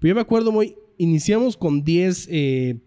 Pero 0.00 0.10
yo 0.10 0.14
me 0.16 0.20
acuerdo 0.22 0.50
muy, 0.50 0.76
iniciamos 0.98 1.56
con 1.56 1.84
10 1.84 2.28
eh, 2.30 2.80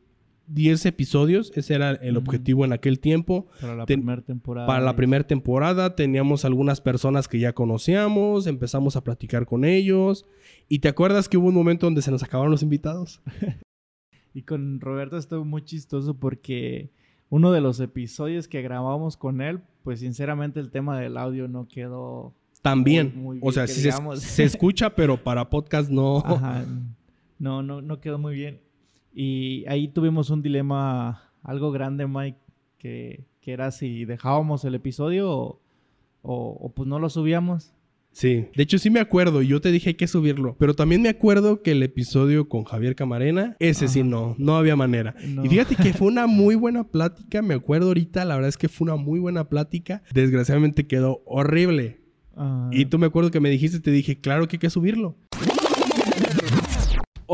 10 0.48 0.86
episodios, 0.88 1.52
ese 1.56 1.74
era 1.74 1.92
el 1.92 2.18
objetivo 2.18 2.66
en 2.66 2.74
aquel 2.74 3.00
tiempo. 3.00 3.48
Para 3.62 3.76
la 3.76 3.86
primera 3.86 4.22
temporada. 4.22 4.68
Para 4.68 4.84
la 4.84 4.96
primera 4.96 5.26
temporada 5.26 5.96
teníamos 5.96 6.44
algunas 6.44 6.82
personas 6.82 7.28
que 7.28 7.40
ya 7.40 7.54
conocíamos, 7.54 8.46
empezamos 8.46 8.96
a 8.96 9.04
platicar 9.04 9.46
con 9.46 9.64
ellos. 9.64 10.26
¿Y 10.68 10.80
te 10.80 10.90
acuerdas 10.90 11.30
que 11.30 11.38
hubo 11.38 11.48
un 11.48 11.56
momento 11.56 11.86
donde 11.86 12.02
se 12.02 12.12
nos 12.12 12.24
acabaron 12.24 12.52
los 12.52 12.62
invitados? 12.62 13.22
y 14.34 14.42
con 14.44 14.82
Roberto 14.82 15.18
estuvo 15.18 15.46
muy 15.46 15.64
chistoso 15.64 16.20
porque 16.20 16.92
uno 17.30 17.52
de 17.52 17.62
los 17.62 17.80
episodios 17.80 18.48
que 18.48 18.62
grabamos 18.62 19.16
con 19.16 19.42
él, 19.42 19.62
pues 19.84 20.02
sinceramente 20.02 20.60
el 20.60 20.72
tema 20.72 21.00
del 21.00 21.18
audio 21.18 21.48
no 21.48 21.68
quedó... 21.68 22.34
También. 22.62 23.40
o 23.42 23.52
sea, 23.52 23.68
se, 23.68 23.92
se, 24.18 24.44
escucha, 24.44 24.96
pero 24.96 25.22
para 25.22 25.50
podcast 25.50 25.90
no... 25.90 26.20
Ajá. 26.20 26.66
No, 27.44 27.62
no, 27.62 27.82
no 27.82 28.00
quedó 28.00 28.18
muy 28.18 28.36
bien. 28.36 28.62
Y 29.14 29.66
ahí 29.68 29.90
tuvimos 29.90 30.30
un 30.30 30.42
dilema 30.42 31.30
algo 31.44 31.74
grande, 31.74 32.08
Mike, 32.08 32.40
que, 32.78 33.26
era 33.46 33.70
si 33.72 34.06
dejábamos 34.06 34.64
el 34.64 34.76
episodio 34.76 35.30
o, 35.30 35.62
o, 36.22 36.72
pues 36.74 36.88
no 36.88 37.00
lo 37.00 37.10
subíamos. 37.10 37.74
Sí, 38.14 38.46
de 38.56 38.64
hecho 38.64 38.78
sí 38.78 38.90
me 38.90 39.02
acuerdo, 39.02 39.42
yo 39.42 39.60
te 39.60 39.72
dije 39.72 39.98
que 39.98 40.08
subirlo, 40.08 40.56
pero 40.58 40.74
también 40.74 41.02
me 41.02 41.10
acuerdo 41.10 41.62
que 41.62 41.72
el 41.72 41.84
episodio 41.84 42.48
con 42.48 42.64
Javier 42.64 42.96
Camarena, 42.96 43.58
ese 43.60 43.90
sí 43.90 44.04
no, 44.04 44.36
no 44.38 44.56
había 44.56 44.78
manera. 44.78 45.14
Y 45.44 45.50
fíjate 45.50 45.76
que 45.76 45.94
fue 45.94 46.08
una 46.08 46.28
muy 46.28 46.56
buena 46.56 46.86
plática, 46.86 47.42
me 47.42 47.56
acuerdo 47.56 47.88
ahorita, 47.88 48.24
la 48.24 48.36
verdad 48.36 48.50
es 48.50 48.58
que 48.58 48.70
fue 48.70 48.86
una 48.86 48.96
muy 48.96 49.20
buena 49.20 49.50
plática, 49.50 50.02
desgraciadamente 50.14 50.88
quedó 50.88 51.22
horrible. 51.26 52.00
Ah. 52.38 52.70
Y 52.72 52.86
tú 52.86 52.98
me 53.00 53.08
acuerdo 53.08 53.32
que 53.32 53.42
me 53.42 53.50
dijiste, 53.50 53.82
te 53.82 53.92
dije, 53.92 54.22
claro 54.22 54.48
que 54.48 54.56
hay 54.56 54.60
que 54.60 54.70
subirlo. 54.70 55.18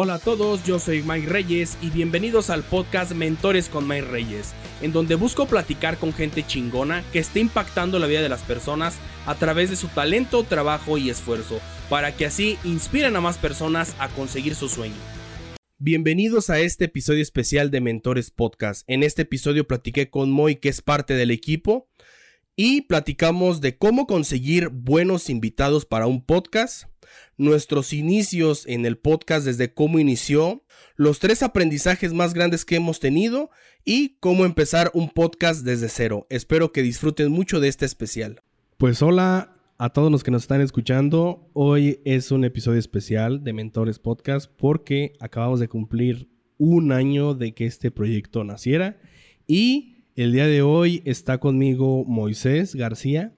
Hola 0.02 0.14
a 0.14 0.20
todos, 0.20 0.64
yo 0.64 0.80
soy 0.80 1.04
Mike 1.04 1.28
Reyes 1.28 1.78
y 1.82 1.90
bienvenidos 1.90 2.50
al 2.50 2.64
podcast 2.64 3.12
Mentores 3.12 3.68
con 3.68 3.86
Mike 3.86 4.08
Reyes, 4.08 4.54
en 4.82 4.94
donde 4.94 5.16
busco 5.16 5.46
platicar 5.46 5.98
con 5.98 6.14
gente 6.14 6.48
chingona 6.48 7.04
que 7.12 7.20
esté 7.20 7.42
impactando 7.42 8.00
la 8.00 8.08
vida 8.08 8.22
de 8.22 8.30
las 8.30 8.44
personas 8.44 8.98
a 9.26 9.36
través 9.36 9.70
de 9.70 9.76
su 9.76 9.90
talento, 9.90 10.44
trabajo 10.44 10.98
y 10.98 11.10
esfuerzo, 11.10 11.60
para 11.90 12.16
que 12.16 12.26
así 12.26 12.58
inspiren 12.64 13.18
a 13.18 13.20
más 13.20 13.38
personas 13.38 13.94
a 14.00 14.08
conseguir 14.08 14.56
su 14.56 14.70
sueño. 14.70 14.96
Bienvenidos 15.80 16.50
a 16.50 16.62
este 16.62 16.86
episodio 16.86 17.22
especial 17.22 17.70
de 17.70 17.82
Mentores 17.82 18.32
Podcast. 18.32 18.86
En 18.88 19.04
este 19.04 19.24
episodio 19.24 19.68
platiqué 19.68 20.10
con 20.10 20.32
Moy, 20.32 20.56
que 20.56 20.70
es 20.70 20.82
parte 20.82 21.16
del 21.16 21.30
equipo, 21.30 21.90
y 22.56 22.84
platicamos 22.84 23.60
de 23.60 23.78
cómo 23.78 24.08
conseguir 24.08 24.70
buenos 24.70 25.30
invitados 25.30 25.86
para 25.86 26.08
un 26.08 26.24
podcast 26.24 26.86
nuestros 27.40 27.94
inicios 27.94 28.66
en 28.68 28.86
el 28.86 28.98
podcast 28.98 29.46
desde 29.46 29.74
cómo 29.74 29.98
inició, 29.98 30.64
los 30.96 31.20
tres 31.20 31.42
aprendizajes 31.42 32.14
más 32.14 32.34
grandes 32.34 32.66
que 32.66 32.76
hemos 32.76 33.00
tenido 33.00 33.50
y 33.86 34.18
cómo 34.20 34.46
empezar 34.46 34.92
un 34.94 35.10
podcast 35.10 35.64
desde 35.66 35.88
cero. 35.88 36.28
Espero 36.30 36.72
que 36.74 36.84
disfruten 36.84 37.32
mucho 37.32 37.62
de 37.62 37.70
este 37.70 37.86
especial. 37.86 38.42
Pues 38.78 39.02
hola 39.02 39.56
a 39.78 39.90
todos 39.94 40.12
los 40.12 40.24
que 40.24 40.32
nos 40.32 40.44
están 40.44 40.60
escuchando. 40.60 41.50
Hoy 41.54 42.02
es 42.04 42.32
un 42.32 42.44
episodio 42.44 42.78
especial 42.78 43.42
de 43.44 43.54
Mentores 43.54 44.00
Podcast 44.00 44.52
porque 44.58 45.14
acabamos 45.22 45.62
de 45.62 45.70
cumplir 45.70 46.30
un 46.58 46.92
año 46.92 47.36
de 47.36 47.54
que 47.54 47.66
este 47.66 47.90
proyecto 47.90 48.44
naciera 48.44 49.00
y 49.48 50.04
el 50.18 50.34
día 50.34 50.48
de 50.48 50.62
hoy 50.62 51.02
está 51.06 51.38
conmigo 51.38 52.04
Moisés 52.04 52.76
García. 52.76 53.34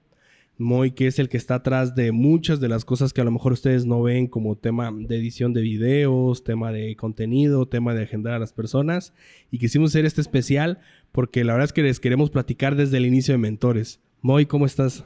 Moy, 0.58 0.92
que 0.92 1.06
es 1.06 1.18
el 1.18 1.28
que 1.28 1.36
está 1.36 1.56
atrás 1.56 1.94
de 1.94 2.12
muchas 2.12 2.60
de 2.60 2.68
las 2.68 2.84
cosas 2.84 3.12
que 3.12 3.20
a 3.20 3.24
lo 3.24 3.30
mejor 3.30 3.52
ustedes 3.52 3.86
no 3.86 4.02
ven 4.02 4.26
como 4.26 4.56
tema 4.56 4.92
de 4.92 5.16
edición 5.16 5.52
de 5.52 5.62
videos, 5.62 6.44
tema 6.44 6.72
de 6.72 6.94
contenido, 6.96 7.66
tema 7.66 7.94
de 7.94 8.02
agendar 8.02 8.34
a 8.34 8.38
las 8.38 8.52
personas. 8.52 9.12
Y 9.50 9.58
quisimos 9.58 9.90
hacer 9.90 10.04
este 10.04 10.20
especial 10.20 10.80
porque 11.10 11.44
la 11.44 11.54
verdad 11.54 11.66
es 11.66 11.72
que 11.72 11.82
les 11.82 12.00
queremos 12.00 12.30
platicar 12.30 12.76
desde 12.76 12.98
el 12.98 13.06
inicio 13.06 13.32
de 13.32 13.38
Mentores. 13.38 14.00
Moy, 14.20 14.46
¿cómo 14.46 14.66
estás? 14.66 15.04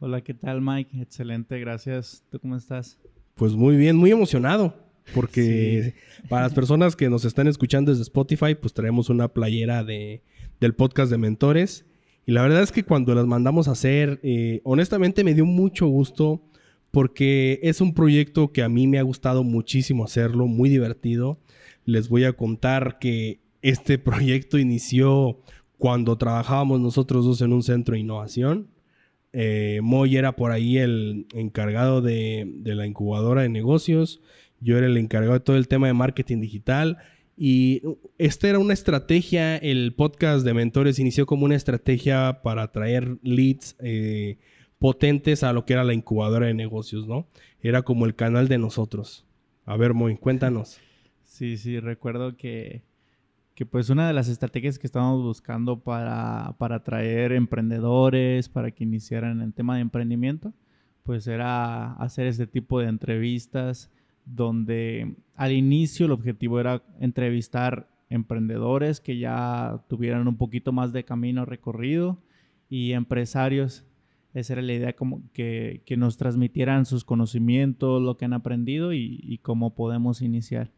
Hola, 0.00 0.22
¿qué 0.22 0.34
tal 0.34 0.60
Mike? 0.60 1.00
Excelente, 1.00 1.58
gracias. 1.60 2.24
¿Tú 2.30 2.40
cómo 2.40 2.56
estás? 2.56 2.98
Pues 3.36 3.54
muy 3.54 3.76
bien, 3.76 3.96
muy 3.96 4.10
emocionado. 4.10 4.74
Porque 5.14 5.94
para 6.28 6.42
las 6.42 6.52
personas 6.52 6.94
que 6.94 7.08
nos 7.08 7.24
están 7.24 7.48
escuchando 7.48 7.90
desde 7.90 8.02
Spotify, 8.02 8.54
pues 8.54 8.72
traemos 8.72 9.08
una 9.08 9.28
playera 9.28 9.82
de, 9.82 10.22
del 10.60 10.74
podcast 10.74 11.10
de 11.10 11.18
Mentores. 11.18 11.84
La 12.30 12.42
verdad 12.42 12.62
es 12.62 12.70
que 12.70 12.84
cuando 12.84 13.12
las 13.12 13.26
mandamos 13.26 13.66
a 13.66 13.72
hacer, 13.72 14.20
eh, 14.22 14.60
honestamente 14.62 15.24
me 15.24 15.34
dio 15.34 15.44
mucho 15.44 15.88
gusto 15.88 16.40
porque 16.92 17.58
es 17.64 17.80
un 17.80 17.92
proyecto 17.92 18.52
que 18.52 18.62
a 18.62 18.68
mí 18.68 18.86
me 18.86 19.00
ha 19.00 19.02
gustado 19.02 19.42
muchísimo 19.42 20.04
hacerlo, 20.04 20.46
muy 20.46 20.68
divertido. 20.68 21.40
Les 21.84 22.08
voy 22.08 22.22
a 22.22 22.32
contar 22.32 23.00
que 23.00 23.40
este 23.62 23.98
proyecto 23.98 24.58
inició 24.58 25.40
cuando 25.76 26.18
trabajábamos 26.18 26.78
nosotros 26.78 27.24
dos 27.24 27.42
en 27.42 27.52
un 27.52 27.64
centro 27.64 27.94
de 27.94 28.00
innovación. 28.00 28.68
Eh, 29.32 29.80
Moy 29.82 30.16
era 30.16 30.36
por 30.36 30.52
ahí 30.52 30.78
el 30.78 31.26
encargado 31.34 32.00
de 32.00 32.46
la 32.62 32.86
incubadora 32.86 33.42
de 33.42 33.48
negocios, 33.48 34.20
yo 34.60 34.78
era 34.78 34.86
el 34.86 34.96
encargado 34.98 35.32
de 35.32 35.40
todo 35.40 35.56
el 35.56 35.66
tema 35.66 35.88
de 35.88 35.94
marketing 35.94 36.40
digital 36.40 36.98
y 37.42 37.80
esta 38.18 38.50
era 38.50 38.58
una 38.58 38.74
estrategia, 38.74 39.56
el 39.56 39.94
podcast 39.94 40.44
de 40.44 40.52
mentores 40.52 40.98
inició 40.98 41.24
como 41.24 41.46
una 41.46 41.56
estrategia 41.56 42.42
para 42.42 42.64
atraer 42.64 43.16
leads 43.22 43.76
eh, 43.78 44.36
potentes 44.78 45.42
a 45.42 45.54
lo 45.54 45.64
que 45.64 45.72
era 45.72 45.82
la 45.82 45.94
incubadora 45.94 46.48
de 46.48 46.52
negocios, 46.52 47.08
¿no? 47.08 47.28
Era 47.62 47.80
como 47.80 48.04
el 48.04 48.14
canal 48.14 48.46
de 48.48 48.58
nosotros. 48.58 49.24
A 49.64 49.78
ver, 49.78 49.94
Moy, 49.94 50.18
cuéntanos. 50.18 50.78
Sí, 51.24 51.56
sí, 51.56 51.80
recuerdo 51.80 52.36
que, 52.36 52.82
que 53.54 53.64
pues 53.64 53.88
una 53.88 54.06
de 54.06 54.12
las 54.12 54.28
estrategias 54.28 54.78
que 54.78 54.86
estábamos 54.86 55.22
buscando 55.22 55.80
para, 55.80 56.54
para 56.58 56.76
atraer 56.76 57.32
emprendedores, 57.32 58.50
para 58.50 58.72
que 58.72 58.84
iniciaran 58.84 59.40
el 59.40 59.54
tema 59.54 59.76
de 59.76 59.80
emprendimiento, 59.80 60.52
pues 61.04 61.26
era 61.26 61.94
hacer 61.94 62.26
este 62.26 62.46
tipo 62.46 62.80
de 62.80 62.88
entrevistas 62.88 63.90
donde 64.24 65.14
al 65.34 65.52
inicio 65.52 66.06
el 66.06 66.12
objetivo 66.12 66.60
era 66.60 66.82
entrevistar 67.00 67.88
emprendedores 68.10 69.00
que 69.00 69.18
ya 69.18 69.82
tuvieran 69.88 70.26
un 70.28 70.36
poquito 70.36 70.72
más 70.72 70.92
de 70.92 71.04
camino 71.04 71.44
recorrido 71.44 72.18
y 72.68 72.92
empresarios. 72.92 73.84
Esa 74.34 74.52
era 74.54 74.62
la 74.62 74.72
idea, 74.74 74.92
como 74.92 75.22
que, 75.32 75.82
nos 75.96 76.16
transmitieran 76.16 76.86
sus 76.86 77.04
conocimientos, 77.04 78.00
lo 78.02 78.16
que 78.16 78.24
han 78.24 78.32
aprendido 78.32 78.92
y, 78.92 79.38
cómo 79.42 79.74
podemos 79.74 80.22
iniciar. 80.22 80.70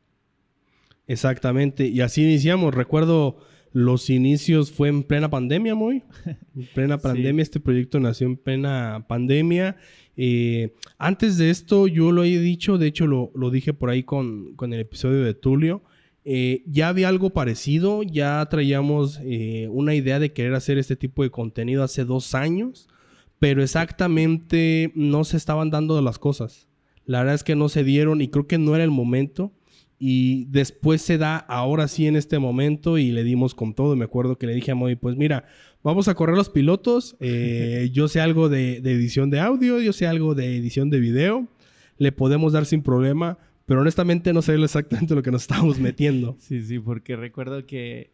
Exactamente, 1.06 1.88
y 1.88 2.00
así 2.00 2.22
iniciamos. 2.22 2.74
Recuerdo 2.74 3.38
los 3.72 4.10
inicios 4.10 4.70
fue 4.70 4.88
en 4.88 5.02
plena 5.02 5.30
pandemia, 5.30 5.74
muy. 5.74 6.02
En 6.26 6.66
plena 6.74 6.98
pandemia, 7.00 7.42
este 7.42 7.60
proyecto 7.60 8.00
nació 8.00 8.26
en 8.26 8.36
plena 8.36 9.04
pandemia 9.08 9.76
eh, 10.16 10.74
antes 10.98 11.38
de 11.38 11.50
esto, 11.50 11.86
yo 11.86 12.12
lo 12.12 12.24
he 12.24 12.38
dicho, 12.38 12.78
de 12.78 12.86
hecho 12.86 13.06
lo, 13.06 13.50
dije 13.50 13.72
por 13.72 13.90
ahí 13.90 14.02
con, 14.02 14.54
el 14.60 14.80
episodio 14.80 15.22
de 15.22 15.34
Tulio. 15.34 15.82
Eh, 16.24 16.62
ya 16.66 16.88
había 16.88 17.08
algo 17.08 17.30
parecido, 17.30 18.02
ya 18.02 18.46
traíamos 18.48 19.18
eh, 19.24 19.66
una 19.70 19.94
idea 19.94 20.20
de 20.20 20.32
querer 20.32 20.54
hacer 20.54 20.78
este 20.78 20.94
tipo 20.94 21.24
de 21.24 21.30
contenido 21.30 21.82
hace 21.82 22.04
dos 22.04 22.34
años, 22.34 22.88
pero 23.40 23.62
exactamente 23.62 24.92
no 24.94 25.24
se 25.24 25.36
estaban 25.36 25.70
dando 25.70 26.00
las 26.00 26.18
cosas. 26.18 26.68
La 27.04 27.18
verdad 27.20 27.34
es 27.34 27.42
que 27.42 27.56
no 27.56 27.68
se 27.68 27.82
dieron 27.82 28.20
y 28.20 28.28
creo 28.28 28.46
que 28.46 28.58
no 28.58 28.76
era 28.76 28.84
el 28.84 28.92
momento. 28.92 29.52
Y 30.04 30.46
después 30.46 31.00
se 31.00 31.16
da 31.16 31.36
ahora 31.36 31.86
sí 31.86 32.08
en 32.08 32.16
este 32.16 32.40
momento 32.40 32.98
y 32.98 33.12
le 33.12 33.22
dimos 33.22 33.54
con 33.54 33.72
todo. 33.72 33.94
Me 33.94 34.04
acuerdo 34.04 34.36
que 34.36 34.48
le 34.48 34.54
dije 34.54 34.72
a 34.72 34.74
Moy, 34.74 34.96
pues 34.96 35.14
mira, 35.16 35.44
vamos 35.84 36.08
a 36.08 36.16
correr 36.16 36.36
los 36.36 36.50
pilotos. 36.50 37.14
Eh, 37.20 37.88
yo 37.92 38.08
sé 38.08 38.20
algo 38.20 38.48
de, 38.48 38.78
edición 38.78 39.30
de 39.30 39.38
audio, 39.38 39.78
yo 39.78 39.92
sé 39.92 40.08
algo 40.08 40.34
de 40.34 40.56
edición 40.56 40.90
de 40.90 40.98
video. 40.98 41.46
Le 41.98 42.10
podemos 42.10 42.52
dar 42.52 42.66
sin 42.66 42.82
problema, 42.82 43.38
pero 43.64 43.82
honestamente 43.82 44.32
no 44.32 44.42
sé 44.42 44.56
exactamente 44.56 45.14
lo 45.14 45.22
que 45.22 45.30
nos 45.30 45.42
estábamos 45.42 45.78
metiendo. 45.78 46.34
Sí, 46.40 46.62
sí, 46.62 46.80
porque 46.80 47.14
recuerdo 47.14 47.64
que, 47.64 48.10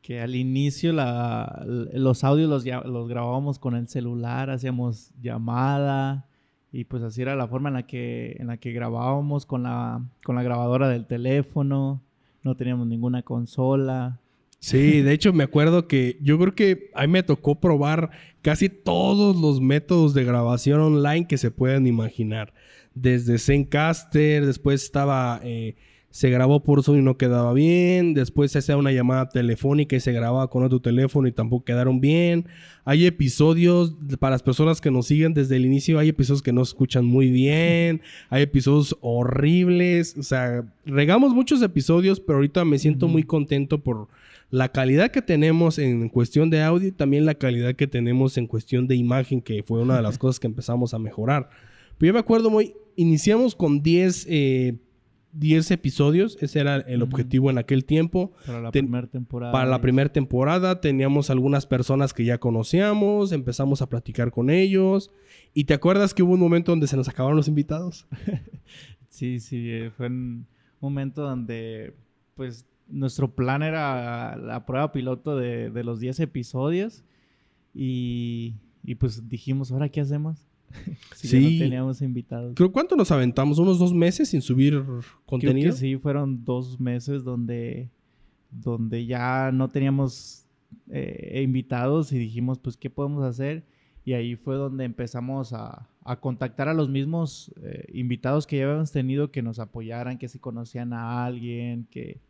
que 0.00 0.22
al 0.22 0.34
inicio 0.34 0.94
los 0.94 2.24
audios 2.24 2.48
los, 2.48 2.64
los 2.64 3.08
grabábamos 3.08 3.58
con 3.58 3.76
el 3.76 3.88
celular, 3.88 4.48
hacíamos 4.48 5.12
llamada 5.20 6.30
y 6.74 6.82
pues 6.82 7.04
así 7.04 7.22
era 7.22 7.36
la 7.36 7.46
forma 7.46 7.68
en 7.68 7.74
la 7.74 7.86
que, 7.86 8.36
en 8.40 8.48
la 8.48 8.56
que 8.56 8.72
grabábamos 8.72 9.46
con 9.46 9.62
la, 9.62 10.02
con 10.24 10.34
la 10.34 10.42
grabadora 10.42 10.88
del 10.88 11.06
teléfono, 11.06 12.02
no 12.42 12.56
teníamos 12.56 12.88
ninguna 12.88 13.22
consola. 13.22 14.18
Sí, 14.58 15.00
de 15.00 15.12
hecho 15.12 15.32
me 15.32 15.44
acuerdo 15.44 15.86
que 15.86 16.18
yo 16.20 16.36
creo 16.36 16.56
que 16.56 16.90
a 16.94 17.02
mí 17.02 17.12
me 17.12 17.22
tocó 17.22 17.60
probar 17.60 18.10
casi 18.42 18.68
todos 18.68 19.40
los 19.40 19.60
métodos 19.60 20.14
de 20.14 20.24
grabación 20.24 20.80
online 20.80 21.28
que 21.28 21.38
se 21.38 21.52
puedan 21.52 21.86
imaginar. 21.86 22.52
Desde 22.92 23.38
Zencaster, 23.38 24.44
después 24.44 24.82
estaba 24.82 25.40
eh, 25.44 25.76
se 26.14 26.30
grabó 26.30 26.62
por 26.62 26.84
Zoom 26.84 26.98
y 27.00 27.02
no 27.02 27.16
quedaba 27.16 27.52
bien, 27.52 28.14
después 28.14 28.52
se 28.52 28.60
hacía 28.60 28.76
una 28.76 28.92
llamada 28.92 29.30
telefónica 29.30 29.96
y 29.96 30.00
se 30.00 30.12
grababa 30.12 30.48
con 30.48 30.62
otro 30.62 30.80
teléfono 30.80 31.26
y 31.26 31.32
tampoco 31.32 31.64
quedaron 31.64 32.00
bien. 32.00 32.46
Hay 32.84 33.04
episodios, 33.04 33.96
para 34.20 34.36
las 34.36 34.44
personas 34.44 34.80
que 34.80 34.92
nos 34.92 35.08
siguen 35.08 35.34
desde 35.34 35.56
el 35.56 35.66
inicio, 35.66 35.98
hay 35.98 36.10
episodios 36.10 36.40
que 36.40 36.52
no 36.52 36.62
escuchan 36.62 37.04
muy 37.04 37.32
bien, 37.32 38.00
hay 38.30 38.42
episodios 38.42 38.96
horribles, 39.00 40.16
o 40.16 40.22
sea, 40.22 40.64
regamos 40.86 41.34
muchos 41.34 41.60
episodios, 41.62 42.20
pero 42.20 42.36
ahorita 42.36 42.64
me 42.64 42.78
siento 42.78 43.08
muy 43.08 43.24
contento 43.24 43.82
por 43.82 44.06
la 44.50 44.68
calidad 44.68 45.10
que 45.10 45.20
tenemos 45.20 45.80
en 45.80 46.08
cuestión 46.10 46.48
de 46.48 46.62
audio 46.62 46.90
y 46.90 46.92
también 46.92 47.26
la 47.26 47.34
calidad 47.34 47.74
que 47.74 47.88
tenemos 47.88 48.38
en 48.38 48.46
cuestión 48.46 48.86
de 48.86 48.94
imagen, 48.94 49.42
que 49.42 49.64
fue 49.64 49.82
una 49.82 49.96
de 49.96 50.02
las 50.02 50.16
cosas 50.16 50.38
que 50.38 50.46
empezamos 50.46 50.94
a 50.94 51.00
mejorar. 51.00 51.50
Pero 51.98 52.10
yo 52.10 52.14
me 52.14 52.20
acuerdo 52.20 52.50
muy, 52.50 52.72
iniciamos 52.94 53.56
con 53.56 53.82
10 53.82 54.26
eh, 54.30 54.74
10 55.34 55.72
episodios, 55.72 56.38
ese 56.40 56.60
era 56.60 56.76
el 56.76 57.02
objetivo 57.02 57.50
en 57.50 57.58
aquel 57.58 57.84
tiempo. 57.84 58.32
Para 58.46 58.60
la 58.60 58.70
primera 58.70 59.06
temporada. 59.06 59.52
Para 59.52 59.68
la 59.68 59.80
primera 59.80 60.12
temporada 60.12 60.80
teníamos 60.80 61.28
algunas 61.28 61.66
personas 61.66 62.14
que 62.14 62.24
ya 62.24 62.38
conocíamos, 62.38 63.32
empezamos 63.32 63.82
a 63.82 63.88
platicar 63.88 64.30
con 64.30 64.48
ellos. 64.48 65.10
¿Y 65.52 65.64
te 65.64 65.74
acuerdas 65.74 66.14
que 66.14 66.22
hubo 66.22 66.34
un 66.34 66.40
momento 66.40 66.72
donde 66.72 66.86
se 66.86 66.96
nos 66.96 67.08
acabaron 67.08 67.36
los 67.36 67.48
invitados? 67.48 68.06
sí, 69.08 69.40
sí, 69.40 69.70
eh, 69.70 69.90
fue 69.96 70.06
un 70.06 70.46
momento 70.80 71.22
donde 71.22 71.94
pues 72.36 72.66
nuestro 72.88 73.34
plan 73.34 73.62
era 73.62 74.36
la 74.36 74.66
prueba 74.66 74.92
piloto 74.92 75.36
de, 75.36 75.70
los 75.82 75.98
10 75.98 76.20
episodios 76.20 77.02
y, 77.74 78.54
y 78.84 78.94
pues 78.94 79.28
dijimos, 79.28 79.72
¿ahora 79.72 79.88
qué 79.88 80.00
hacemos? 80.00 80.46
sí. 81.14 81.58
teníamos 81.58 82.02
invitados. 82.02 82.54
Creo, 82.54 82.72
¿Cuánto 82.72 82.96
nos 82.96 83.10
aventamos? 83.10 83.58
¿Unos 83.58 83.78
dos 83.78 83.92
meses 83.92 84.28
sin 84.30 84.42
subir 84.42 84.82
contenido? 85.26 85.72
sí, 85.72 85.96
fueron 85.96 86.44
dos 86.44 86.80
meses 86.80 87.24
donde, 87.24 87.90
donde 88.50 89.06
ya 89.06 89.50
no 89.52 89.68
teníamos 89.68 90.44
eh, 90.90 91.40
invitados 91.42 92.12
y 92.12 92.18
dijimos, 92.18 92.58
pues, 92.58 92.76
¿qué 92.76 92.90
podemos 92.90 93.24
hacer? 93.24 93.64
Y 94.04 94.12
ahí 94.12 94.36
fue 94.36 94.56
donde 94.56 94.84
empezamos 94.84 95.52
a, 95.52 95.88
contactar 96.20 96.68
a 96.68 96.74
los 96.74 96.90
mismos 96.90 97.50
eh, 97.62 97.86
invitados 97.94 98.46
que 98.46 98.58
ya 98.58 98.64
habíamos 98.64 98.92
tenido 98.92 99.30
que 99.30 99.40
nos 99.40 99.58
apoyaran, 99.58 100.18
que 100.18 100.28
si 100.28 100.38
conocían 100.38 100.92
a 100.92 101.24
alguien, 101.24 101.86
que, 101.90 102.20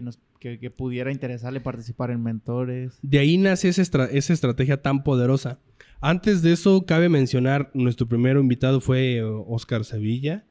nos 0.00 0.20
que, 0.38 0.70
pudiera 0.70 1.10
interesarle 1.10 1.60
participar 1.60 2.12
en 2.12 2.22
mentores. 2.22 2.96
De 3.02 3.18
ahí 3.18 3.36
nace 3.36 3.68
esa, 3.68 3.82
esa 4.04 4.32
estrategia 4.32 4.80
tan 4.80 5.02
poderosa. 5.02 5.58
Antes 6.00 6.42
de 6.42 6.52
eso, 6.52 6.84
cabe 6.86 7.08
mencionar, 7.08 7.70
nuestro 7.74 8.06
primer 8.06 8.36
invitado 8.36 8.80
fue 8.80 9.22
Oscar 9.22 9.84
Sevilla, 9.84 10.44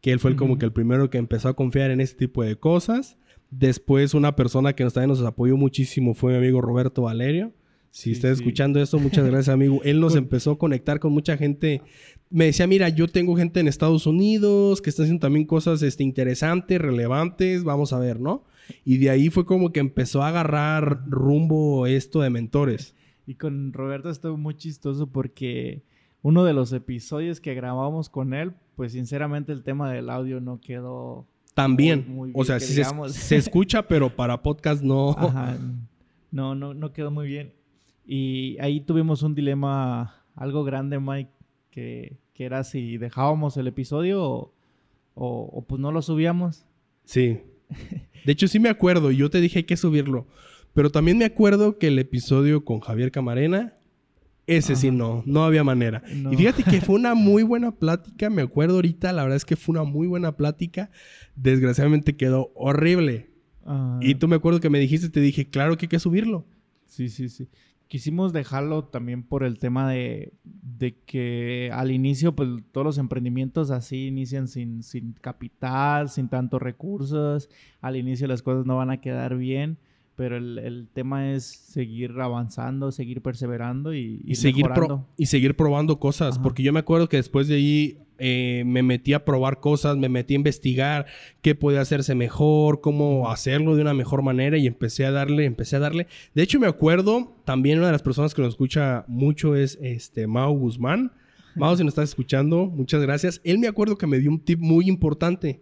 que 0.00 0.12
él 0.12 0.20
fue 0.20 0.36
como 0.36 0.58
que 0.58 0.64
el 0.64 0.72
primero 0.72 1.10
que 1.10 1.18
empezó 1.18 1.48
a 1.48 1.56
confiar 1.56 1.90
en 1.90 2.00
este 2.00 2.16
tipo 2.16 2.42
de 2.42 2.56
cosas. 2.56 3.16
Después, 3.50 4.14
una 4.14 4.36
persona 4.36 4.74
que 4.74 4.84
nos, 4.84 4.92
también 4.94 5.10
nos 5.10 5.22
apoyó 5.22 5.56
muchísimo 5.56 6.14
fue 6.14 6.32
mi 6.32 6.38
amigo 6.38 6.60
Roberto 6.60 7.02
Valerio. 7.02 7.52
Si 7.90 8.12
está 8.12 8.30
escuchando 8.30 8.80
esto, 8.80 8.98
muchas 8.98 9.24
gracias, 9.30 9.48
amigo. 9.48 9.80
Él 9.82 10.00
nos 10.00 10.16
empezó 10.16 10.52
a 10.52 10.58
conectar 10.58 11.00
con 11.00 11.12
mucha 11.12 11.36
gente. 11.38 11.80
Me 12.28 12.44
decía, 12.44 12.66
mira, 12.66 12.88
yo 12.90 13.08
tengo 13.08 13.36
gente 13.36 13.60
en 13.60 13.68
Estados 13.68 14.06
Unidos 14.06 14.82
que 14.82 14.90
está 14.90 15.02
haciendo 15.02 15.22
también 15.22 15.46
cosas 15.46 15.82
este, 15.82 16.04
interesantes, 16.04 16.78
relevantes, 16.78 17.64
vamos 17.64 17.92
a 17.92 17.98
ver, 17.98 18.20
¿no? 18.20 18.44
Y 18.84 18.98
de 18.98 19.10
ahí 19.10 19.30
fue 19.30 19.46
como 19.46 19.72
que 19.72 19.80
empezó 19.80 20.22
a 20.22 20.28
agarrar 20.28 21.04
rumbo 21.08 21.86
esto 21.86 22.20
de 22.20 22.30
mentores. 22.30 22.94
Y 23.26 23.34
con 23.34 23.72
Roberto 23.72 24.08
estuvo 24.10 24.36
muy 24.36 24.56
chistoso 24.56 25.08
porque 25.08 25.82
uno 26.22 26.44
de 26.44 26.52
los 26.52 26.72
episodios 26.72 27.40
que 27.40 27.54
grabamos 27.54 28.08
con 28.08 28.34
él, 28.34 28.52
pues 28.76 28.92
sinceramente 28.92 29.52
el 29.52 29.62
tema 29.62 29.92
del 29.92 30.10
audio 30.10 30.40
no 30.40 30.60
quedó 30.60 31.26
también. 31.54 32.04
Muy, 32.08 32.32
o 32.34 32.44
sea, 32.44 32.60
sí 32.60 32.82
se, 33.08 33.36
escucha, 33.36 33.88
pero 33.88 34.14
para 34.14 34.42
podcast 34.42 34.82
no. 34.82 35.10
Ajá. 35.12 35.56
No, 36.30 36.54
no, 36.54 36.74
no 36.74 36.92
quedó 36.92 37.10
muy 37.10 37.26
bien. 37.26 37.54
Y 38.04 38.58
ahí 38.60 38.80
tuvimos 38.80 39.22
un 39.22 39.34
dilema 39.34 40.22
algo 40.34 40.64
grande, 40.64 41.00
Mike, 41.00 41.30
que, 41.70 42.18
que 42.34 42.44
era 42.44 42.62
si 42.62 42.98
dejábamos 42.98 43.56
el 43.56 43.66
episodio 43.68 44.22
o, 44.22 44.52
o, 45.14 45.64
pues 45.66 45.80
no 45.80 45.92
lo 45.92 46.02
subíamos. 46.02 46.66
Sí. 47.04 47.40
De 48.24 48.32
hecho, 48.32 48.48
sí 48.48 48.60
me 48.60 48.68
acuerdo. 48.68 49.10
Yo 49.10 49.30
te 49.30 49.40
dije 49.40 49.60
hay 49.60 49.64
que 49.64 49.78
subirlo. 49.78 50.26
Pero 50.76 50.90
también 50.90 51.16
me 51.16 51.24
acuerdo 51.24 51.78
que 51.78 51.86
el 51.86 51.98
episodio 51.98 52.62
con 52.62 52.80
Javier 52.80 53.10
Camarena, 53.10 53.72
ese 54.46 54.76
sí 54.76 54.90
no, 54.90 55.22
no 55.24 55.42
había 55.42 55.64
manera. 55.64 56.02
Y 56.30 56.36
fíjate 56.36 56.64
que 56.64 56.82
fue 56.82 56.96
una 56.96 57.14
muy 57.14 57.44
buena 57.44 57.72
plática, 57.72 58.28
me 58.28 58.42
acuerdo 58.42 58.74
ahorita, 58.74 59.10
la 59.14 59.22
verdad 59.22 59.38
es 59.38 59.46
que 59.46 59.56
fue 59.56 59.72
una 59.72 59.84
muy 59.84 60.06
buena 60.06 60.36
plática. 60.36 60.90
Desgraciadamente 61.34 62.14
quedó 62.14 62.52
horrible. 62.54 63.30
Ah. 63.64 63.98
Y 64.02 64.16
tú 64.16 64.28
me 64.28 64.36
acuerdo 64.36 64.60
que 64.60 64.68
me 64.68 64.78
dijiste, 64.78 65.08
te 65.08 65.20
dije, 65.20 65.48
claro 65.48 65.78
que 65.78 65.86
hay 65.86 65.88
que 65.88 65.98
subirlo. 65.98 66.44
Sí, 66.84 67.08
sí, 67.08 67.30
sí. 67.30 67.48
Quisimos 67.88 68.34
dejarlo 68.34 68.84
también 68.84 69.22
por 69.22 69.44
el 69.44 69.58
tema 69.58 69.90
de, 69.90 70.34
que 71.06 71.70
al 71.72 71.90
inicio, 71.90 72.36
pues 72.36 72.50
todos 72.70 72.84
los 72.84 72.98
emprendimientos 72.98 73.70
así 73.70 74.08
inician 74.08 74.46
sin, 74.46 74.82
sin 74.82 75.14
capital, 75.14 76.10
sin 76.10 76.28
tantos 76.28 76.60
recursos. 76.60 77.48
Al 77.80 77.96
inicio 77.96 78.26
las 78.26 78.42
cosas 78.42 78.66
no 78.66 78.76
van 78.76 78.90
a 78.90 79.00
quedar 79.00 79.38
bien 79.38 79.78
pero 80.16 80.36
el, 80.36 80.88
tema 80.92 81.32
es 81.32 81.44
seguir 81.44 82.12
avanzando, 82.18 82.90
seguir 82.90 83.20
perseverando 83.20 83.94
y, 83.94 84.22
y, 84.24 84.34
seguir, 84.36 84.66
y 85.16 85.26
seguir 85.26 85.54
probando 85.56 86.00
cosas, 86.00 86.38
porque 86.38 86.62
yo 86.62 86.72
me 86.72 86.80
acuerdo 86.80 87.08
que 87.08 87.18
después 87.18 87.48
de 87.48 87.56
ahí 87.56 87.98
eh, 88.18 88.62
me 88.64 88.82
metí 88.82 89.12
a 89.12 89.24
probar 89.26 89.60
cosas, 89.60 89.96
me 89.98 90.08
metí 90.08 90.34
a 90.34 90.36
investigar 90.36 91.06
qué 91.42 91.54
podía 91.54 91.82
hacerse 91.82 92.14
mejor, 92.14 92.80
cómo 92.80 93.30
hacerlo 93.30 93.76
de 93.76 93.82
una 93.82 93.92
mejor 93.92 94.22
manera 94.22 94.56
y 94.56 94.66
empecé 94.66 95.04
a 95.04 95.10
darle, 95.10 95.44
empecé 95.44 95.76
a 95.76 95.80
darle. 95.80 96.06
De 96.34 96.42
hecho, 96.42 96.58
me 96.58 96.66
acuerdo, 96.66 97.36
también 97.44 97.78
una 97.78 97.88
de 97.88 97.92
las 97.92 98.02
personas 98.02 98.34
que 98.34 98.40
nos 98.40 98.54
escucha 98.54 99.04
mucho 99.06 99.54
es 99.54 99.78
este 99.82 100.26
Mao 100.26 100.52
Guzmán. 100.52 101.12
Mao, 101.56 101.76
si 101.76 101.84
nos 101.84 101.92
estás 101.92 102.08
escuchando, 102.10 102.66
muchas 102.66 103.02
gracias. 103.02 103.40
Él 103.44 103.58
me 103.58 103.68
acuerdo 103.68 103.98
que 103.98 104.06
me 104.06 104.18
dio 104.18 104.30
un 104.30 104.40
tip 104.40 104.60
muy 104.60 104.88
importante 104.88 105.60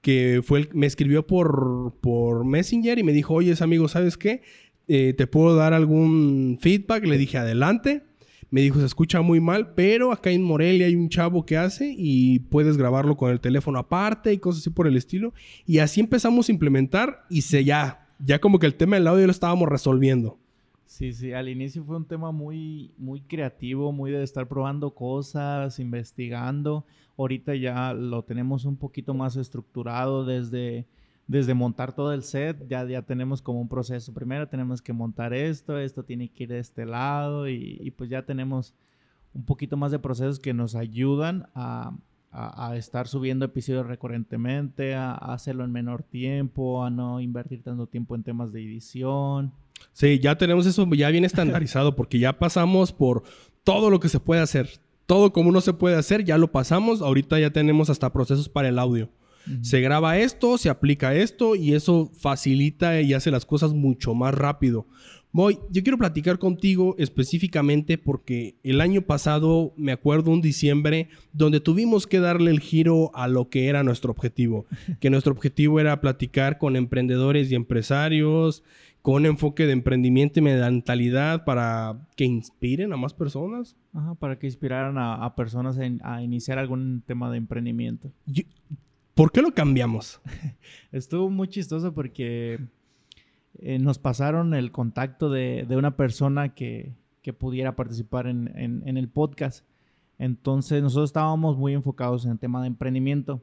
que 0.00 0.40
fue 0.44 0.60
el, 0.60 0.68
me 0.72 0.86
escribió 0.86 1.26
por, 1.26 1.94
por 2.00 2.44
Messenger 2.44 2.98
y 2.98 3.02
me 3.02 3.12
dijo, 3.12 3.34
oye, 3.34 3.54
amigo, 3.60 3.88
¿sabes 3.88 4.16
qué? 4.16 4.42
Eh, 4.88 5.14
¿Te 5.16 5.26
puedo 5.26 5.56
dar 5.56 5.74
algún 5.74 6.58
feedback? 6.60 7.04
Le 7.04 7.18
dije, 7.18 7.38
adelante. 7.38 8.02
Me 8.50 8.60
dijo, 8.60 8.78
se 8.78 8.86
escucha 8.86 9.22
muy 9.22 9.40
mal, 9.40 9.74
pero 9.74 10.12
acá 10.12 10.30
en 10.30 10.42
Morelia 10.42 10.86
hay 10.86 10.94
un 10.94 11.08
chavo 11.08 11.44
que 11.44 11.56
hace 11.56 11.92
y 11.96 12.38
puedes 12.38 12.76
grabarlo 12.76 13.16
con 13.16 13.32
el 13.32 13.40
teléfono 13.40 13.80
aparte 13.80 14.32
y 14.32 14.38
cosas 14.38 14.60
así 14.60 14.70
por 14.70 14.86
el 14.86 14.96
estilo. 14.96 15.34
Y 15.66 15.80
así 15.80 16.00
empezamos 16.00 16.48
a 16.48 16.52
implementar 16.52 17.24
y 17.28 17.42
se 17.42 17.64
ya, 17.64 18.08
ya 18.20 18.38
como 18.38 18.60
que 18.60 18.66
el 18.66 18.76
tema 18.76 18.96
del 18.96 19.08
audio 19.08 19.26
lo 19.26 19.32
estábamos 19.32 19.68
resolviendo. 19.68 20.38
Sí, 20.86 21.12
sí, 21.12 21.32
al 21.32 21.48
inicio 21.48 21.84
fue 21.84 21.96
un 21.96 22.06
tema 22.06 22.30
muy, 22.30 22.94
muy 22.96 23.20
creativo, 23.20 23.90
muy 23.92 24.12
de 24.12 24.22
estar 24.22 24.46
probando 24.46 24.94
cosas, 24.94 25.80
investigando. 25.80 26.86
Ahorita 27.18 27.56
ya 27.56 27.92
lo 27.92 28.22
tenemos 28.22 28.64
un 28.64 28.76
poquito 28.76 29.12
más 29.12 29.36
estructurado 29.36 30.24
desde, 30.24 30.86
desde 31.26 31.54
montar 31.54 31.92
todo 31.92 32.12
el 32.12 32.22
set, 32.22 32.68
ya, 32.68 32.86
ya 32.86 33.02
tenemos 33.02 33.42
como 33.42 33.60
un 33.60 33.68
proceso. 33.68 34.14
Primero 34.14 34.48
tenemos 34.48 34.80
que 34.80 34.92
montar 34.92 35.34
esto, 35.34 35.76
esto 35.78 36.04
tiene 36.04 36.28
que 36.28 36.44
ir 36.44 36.50
de 36.50 36.60
este 36.60 36.86
lado 36.86 37.48
y, 37.48 37.92
pues 37.96 38.08
ya 38.08 38.22
tenemos 38.24 38.72
un 39.34 39.44
poquito 39.44 39.76
más 39.76 39.90
de 39.90 39.98
procesos 39.98 40.38
que 40.38 40.54
nos 40.54 40.76
ayudan 40.76 41.48
a, 41.54 41.96
estar 42.74 43.08
subiendo 43.08 43.46
episodios 43.46 43.86
recurrentemente, 43.86 44.94
a, 44.94 45.14
hacerlo 45.14 45.64
en 45.64 45.72
menor 45.72 46.04
tiempo, 46.04 46.84
a 46.84 46.90
no 46.90 47.20
invertir 47.20 47.62
tanto 47.62 47.88
tiempo 47.88 48.14
en 48.14 48.22
temas 48.22 48.52
de 48.52 48.62
edición. 48.62 49.52
Sí, 49.92 50.18
ya 50.18 50.36
tenemos 50.36 50.66
eso 50.66 50.86
ya 50.94 51.10
bien 51.10 51.24
estandarizado 51.24 51.96
porque 51.96 52.18
ya 52.18 52.38
pasamos 52.38 52.92
por 52.92 53.22
todo 53.64 53.90
lo 53.90 54.00
que 54.00 54.08
se 54.08 54.20
puede 54.20 54.40
hacer. 54.40 54.68
Todo 55.06 55.32
como 55.32 55.52
no 55.52 55.60
se 55.60 55.72
puede 55.72 55.96
hacer, 55.96 56.24
ya 56.24 56.36
lo 56.36 56.52
pasamos. 56.52 57.00
Ahorita 57.00 57.38
ya 57.38 57.50
tenemos 57.50 57.90
hasta 57.90 58.12
procesos 58.12 58.48
para 58.48 58.68
el 58.68 58.78
audio. 58.78 59.08
Se 59.62 59.80
graba 59.80 60.18
esto, 60.18 60.58
se 60.58 60.68
aplica 60.68 61.14
esto 61.14 61.54
y 61.54 61.74
eso 61.74 62.10
facilita 62.18 63.00
y 63.00 63.14
hace 63.14 63.30
las 63.30 63.46
cosas 63.46 63.72
mucho 63.74 64.12
más 64.12 64.34
rápido. 64.34 64.86
Voy, 65.30 65.58
yo 65.70 65.82
quiero 65.82 65.98
platicar 65.98 66.38
contigo 66.38 66.96
específicamente 66.98 67.98
porque 67.98 68.56
el 68.62 68.80
año 68.80 69.02
pasado, 69.02 69.74
me 69.76 69.92
acuerdo 69.92 70.30
un 70.30 70.40
diciembre, 70.40 71.10
donde 71.32 71.60
tuvimos 71.60 72.06
que 72.06 72.20
darle 72.20 72.50
el 72.50 72.58
giro 72.58 73.10
a 73.14 73.28
lo 73.28 73.50
que 73.50 73.68
era 73.68 73.82
nuestro 73.82 74.10
objetivo. 74.10 74.66
Que 74.98 75.10
nuestro 75.10 75.32
objetivo 75.32 75.78
era 75.78 76.00
platicar 76.00 76.58
con 76.58 76.74
emprendedores 76.74 77.52
y 77.52 77.54
empresarios, 77.54 78.62
con 79.06 79.24
enfoque 79.24 79.66
de 79.66 79.72
emprendimiento 79.72 80.40
y 80.40 80.42
mentalidad 80.42 81.44
para 81.44 82.08
que 82.16 82.24
inspiren 82.24 82.92
a 82.92 82.96
más 82.96 83.14
personas. 83.14 83.76
Ajá, 83.92 84.16
para 84.16 84.36
que 84.36 84.48
inspiraran 84.48 84.98
a, 84.98 85.32
personas 85.36 85.78
a 86.02 86.22
iniciar 86.24 86.58
algún 86.58 87.04
tema 87.06 87.30
de 87.30 87.36
emprendimiento. 87.36 88.10
¿Por 89.14 89.30
qué 89.30 89.42
lo 89.42 89.54
cambiamos? 89.54 90.20
Estuvo 90.90 91.30
muy 91.30 91.46
chistoso 91.46 91.94
porque 91.94 92.58
eh, 93.60 93.78
nos 93.78 94.00
pasaron 94.00 94.54
el 94.54 94.72
contacto 94.72 95.30
de, 95.30 95.64
una 95.70 95.96
persona 95.96 96.52
que, 96.52 96.92
pudiera 97.38 97.76
participar 97.76 98.26
en, 98.26 98.50
en, 98.56 98.96
el 98.96 99.08
podcast. 99.08 99.64
Entonces 100.18 100.82
nosotros 100.82 101.10
estábamos 101.10 101.56
muy 101.56 101.74
enfocados 101.74 102.24
en 102.24 102.32
el 102.32 102.40
tema 102.40 102.60
de 102.60 102.66
emprendimiento 102.66 103.40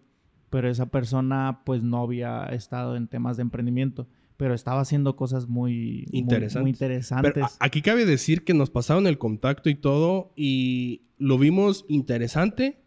pero 0.54 0.70
esa 0.70 0.86
persona 0.86 1.62
pues 1.66 1.82
no 1.82 2.04
había 2.04 2.46
estado 2.50 2.96
en 2.96 3.08
temas 3.08 3.38
de 3.38 3.42
emprendimiento, 3.42 4.06
pero 4.44 4.54
estaba 4.54 4.82
haciendo 4.82 5.16
cosas 5.16 5.48
muy 5.48 6.06
interesantes. 6.12 6.62
Muy, 6.62 6.72
interesantes. 6.72 7.46
aquí 7.62 7.82
cabe 7.82 8.06
decir 8.06 8.44
que 8.44 8.54
nos 8.54 8.70
pasaron 8.70 9.08
el 9.08 9.18
contacto 9.18 9.70
y 9.70 9.76
todo 9.76 10.34
y 10.36 11.04
lo 11.18 11.38
vimos 11.38 11.86
interesante, 11.88 12.84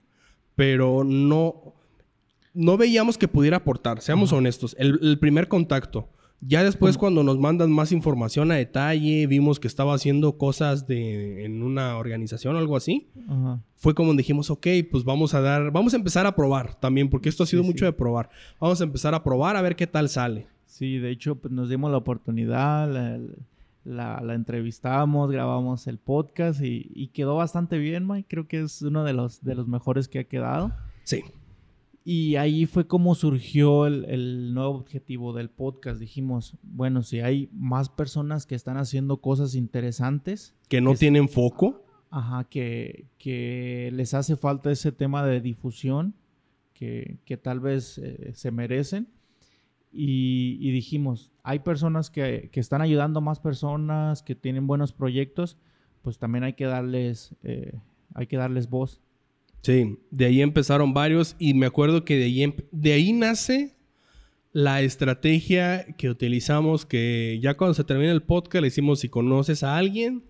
pero 0.55 1.03
no, 1.03 1.73
no 2.53 2.77
veíamos 2.77 3.17
que 3.17 3.27
pudiera 3.27 3.57
aportar, 3.57 4.03
seamos 4.03 4.35
honestos. 4.35 4.77
el 4.79 5.19
primer 5.19 5.49
contacto 5.49 6.11
ya 6.41 6.63
después 6.63 6.99
cuando 6.99 7.25
nos 7.25 7.39
mandan 7.39 7.73
más 7.73 7.93
información 7.93 8.53
a 8.53 8.57
detalle, 8.57 9.27
vimos 9.27 9.59
que 9.59 9.69
estaba 9.69 9.95
haciendo 9.95 10.37
cosas 10.37 10.87
de, 10.87 11.45
en 11.45 11.63
una 11.63 11.97
organización 11.97 12.55
o 12.57 12.59
algo 12.59 12.77
así. 12.77 13.09
Fue 13.75 13.95
como 13.95 14.15
dijimos, 14.15 14.51
ok, 14.51 14.67
pues 14.91 15.05
vamos 15.05 15.35
a 15.35 15.41
dar, 15.41 15.71
vamos 15.71 15.95
a 15.95 15.97
empezar 15.97 16.27
a 16.27 16.37
probar 16.37 16.79
también, 16.79 17.09
porque 17.09 17.29
esto 17.29 17.43
ha 17.43 17.47
sido 17.47 17.63
mucho 17.63 17.85
de 17.85 17.93
probar. 17.93 18.29
Vamos 18.61 18.81
a 18.81 18.85
empezar 18.85 19.15
a 19.15 19.23
probar 19.23 19.57
a 19.57 19.63
ver 19.63 19.77
qué 19.77 19.87
tal 19.87 20.09
sale. 20.09 20.47
Sí, 20.67 20.99
de 20.99 21.11
hecho 21.11 21.37
pues, 21.37 21.53
nos 21.53 21.69
dimos 21.71 21.91
la 21.91 21.97
oportunidad, 21.97 22.91
la, 23.85 24.21
la, 24.21 24.35
entrevistamos, 24.35 25.31
grabamos 25.31 25.87
el 25.87 25.99
podcast 25.99 26.61
y, 26.61 26.91
y, 26.95 27.09
quedó 27.09 27.37
bastante 27.37 27.79
bien, 27.79 28.07
Mike. 28.07 28.27
Creo 28.29 28.49
que 28.49 28.61
es 28.61 28.83
uno 28.83 29.05
de 29.05 29.13
los, 29.13 29.43
de 29.43 29.55
los 29.55 29.69
mejores 29.69 30.09
que 30.09 30.19
ha 30.19 30.25
quedado. 30.25 30.73
Sí. 31.05 31.23
Y 32.09 32.37
ahí 32.37 32.67
fue 32.67 32.87
como 32.87 33.17
surgió 33.17 33.85
el, 33.89 34.55
nuevo 34.55 34.77
objetivo 34.77 35.33
del 35.33 35.51
podcast. 35.51 35.99
Dijimos, 35.99 36.55
bueno, 36.63 37.03
si 37.03 37.19
hay 37.19 37.49
más 37.53 37.89
personas 37.89 38.47
que 38.47 38.55
están 38.55 38.77
haciendo 38.77 39.17
cosas 39.17 39.57
interesantes. 39.57 40.55
Que 40.69 40.81
no 40.81 40.95
tienen 40.95 41.29
foco. 41.29 41.85
Ajá, 42.11 42.45
que, 42.45 43.07
que, 43.19 43.91
les 43.93 44.15
hace 44.15 44.37
falta 44.37 44.71
ese 44.71 44.93
tema 44.93 45.27
de 45.27 45.41
difusión 45.41 46.15
que, 46.75 47.19
tal 47.43 47.59
vez 47.59 47.99
eh, 47.99 48.31
se 48.35 48.53
merecen. 48.53 49.09
Y, 49.93 50.71
dijimos, 50.73 51.33
hay 51.43 51.61
personas 51.61 52.11
que, 52.11 52.51
están 52.53 52.83
ayudando 52.83 53.19
a 53.19 53.23
más 53.23 53.41
personas, 53.41 54.23
que 54.23 54.35
tienen 54.35 54.67
buenos 54.67 54.93
proyectos, 54.93 55.57
pues 56.03 56.19
también 56.19 56.45
hay 56.45 56.53
que 56.53 56.67
darles, 56.67 57.35
eh, 57.43 57.73
hay 58.15 58.27
que 58.27 58.37
darles 58.37 58.69
voz. 58.69 59.01
Sí, 59.63 59.99
de 60.11 60.27
ahí 60.27 60.43
empezaron 60.43 60.95
varios 60.95 61.35
y 61.39 61.55
me 61.55 61.67
acuerdo 61.67 62.05
que 62.05 62.17
de 62.17 62.25
ahí, 62.25 62.43
em, 62.43 62.55
de 62.71 62.93
ahí 62.93 63.13
nace 63.13 63.75
la 64.53 64.81
estrategia 64.81 65.85
que 65.99 66.09
utilizamos, 66.09 66.87
que 66.87 67.39
ya 67.43 67.57
cuando 67.57 67.75
se 67.75 67.85
termina 67.85 68.13
el 68.13 68.23
podcast 68.23 68.63
le 68.63 68.69
decimos 68.69 69.01
si 69.01 69.09
conoces 69.09 69.63
a 69.63 69.77
alguien, 69.77 70.23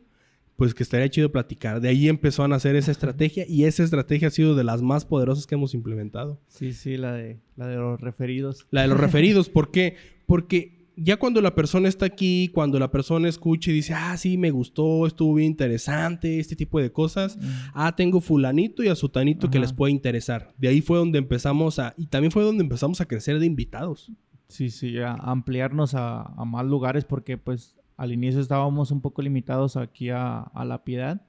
pues 0.56 0.74
que 0.74 0.82
estaría 0.82 1.08
chido 1.08 1.30
platicar. 1.30 1.80
De 1.80 1.88
ahí 1.88 2.08
empezó 2.08 2.42
a 2.42 2.48
nacer 2.48 2.76
esa 2.76 2.90
estrategia 2.90 3.44
y 3.48 3.64
esa 3.64 3.84
estrategia 3.84 4.28
ha 4.28 4.30
sido 4.30 4.54
de 4.54 4.64
las 4.64 4.82
más 4.82 5.04
poderosas 5.04 5.46
que 5.46 5.54
hemos 5.54 5.74
implementado. 5.74 6.40
Sí, 6.48 6.72
sí, 6.72 6.96
la 6.96 7.12
de, 7.12 7.38
la 7.56 7.68
de 7.68 7.76
los 7.76 8.00
referidos. 8.00 8.66
La 8.70 8.82
de 8.82 8.88
los 8.88 8.98
referidos, 9.00 9.48
¿por 9.48 9.70
qué? 9.70 9.96
Porque 10.26 10.76
ya 10.96 11.18
cuando 11.18 11.42
la 11.42 11.54
persona 11.54 11.88
está 11.88 12.06
aquí, 12.06 12.48
cuando 12.48 12.78
la 12.78 12.90
persona 12.90 13.28
escucha 13.28 13.70
y 13.70 13.74
dice, 13.74 13.92
ah, 13.94 14.16
sí, 14.16 14.38
me 14.38 14.50
gustó, 14.50 15.06
estuvo 15.06 15.34
bien 15.34 15.50
interesante, 15.50 16.40
este 16.40 16.56
tipo 16.56 16.80
de 16.80 16.90
cosas, 16.90 17.38
ah, 17.74 17.94
tengo 17.94 18.20
fulanito 18.20 18.82
y 18.82 18.88
a 18.88 18.94
sutanito 18.94 19.50
que 19.50 19.58
les 19.58 19.72
puede 19.72 19.92
interesar. 19.92 20.54
De 20.56 20.68
ahí 20.68 20.80
fue 20.80 20.96
donde 20.98 21.18
empezamos 21.18 21.78
a, 21.78 21.94
y 21.98 22.06
también 22.06 22.32
fue 22.32 22.42
donde 22.42 22.62
empezamos 22.62 23.00
a 23.00 23.06
crecer 23.06 23.38
de 23.38 23.46
invitados. 23.46 24.10
Sí, 24.48 24.70
sí, 24.70 24.98
a 24.98 25.12
ampliarnos 25.12 25.94
a, 25.94 26.32
más 26.46 26.64
lugares 26.64 27.04
porque 27.04 27.36
pues 27.36 27.76
al 27.96 28.12
inicio 28.12 28.40
estábamos 28.40 28.90
un 28.90 29.00
poco 29.00 29.22
limitados 29.22 29.76
aquí 29.76 30.10
a, 30.10 30.50
La 30.64 30.84
Piedad. 30.84 31.22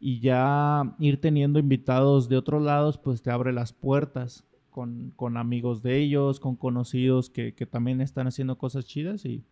Y 0.00 0.18
ya 0.18 0.96
ir 0.98 1.20
teniendo 1.20 1.60
invitados 1.60 2.28
de 2.28 2.36
otros 2.36 2.62
lados, 2.62 2.98
pues 2.98 3.22
te 3.22 3.30
abre 3.30 3.52
las 3.52 3.72
puertas 3.72 4.44
con, 4.70 5.36
amigos 5.36 5.82
de 5.82 5.98
ellos, 5.98 6.38
con 6.38 6.56
conocidos 6.56 7.30
que, 7.30 7.52
también 7.70 8.00
están 8.00 8.26
haciendo 8.26 8.58
cosas 8.58 8.84
chidas 8.84 9.24
y, 9.24 9.42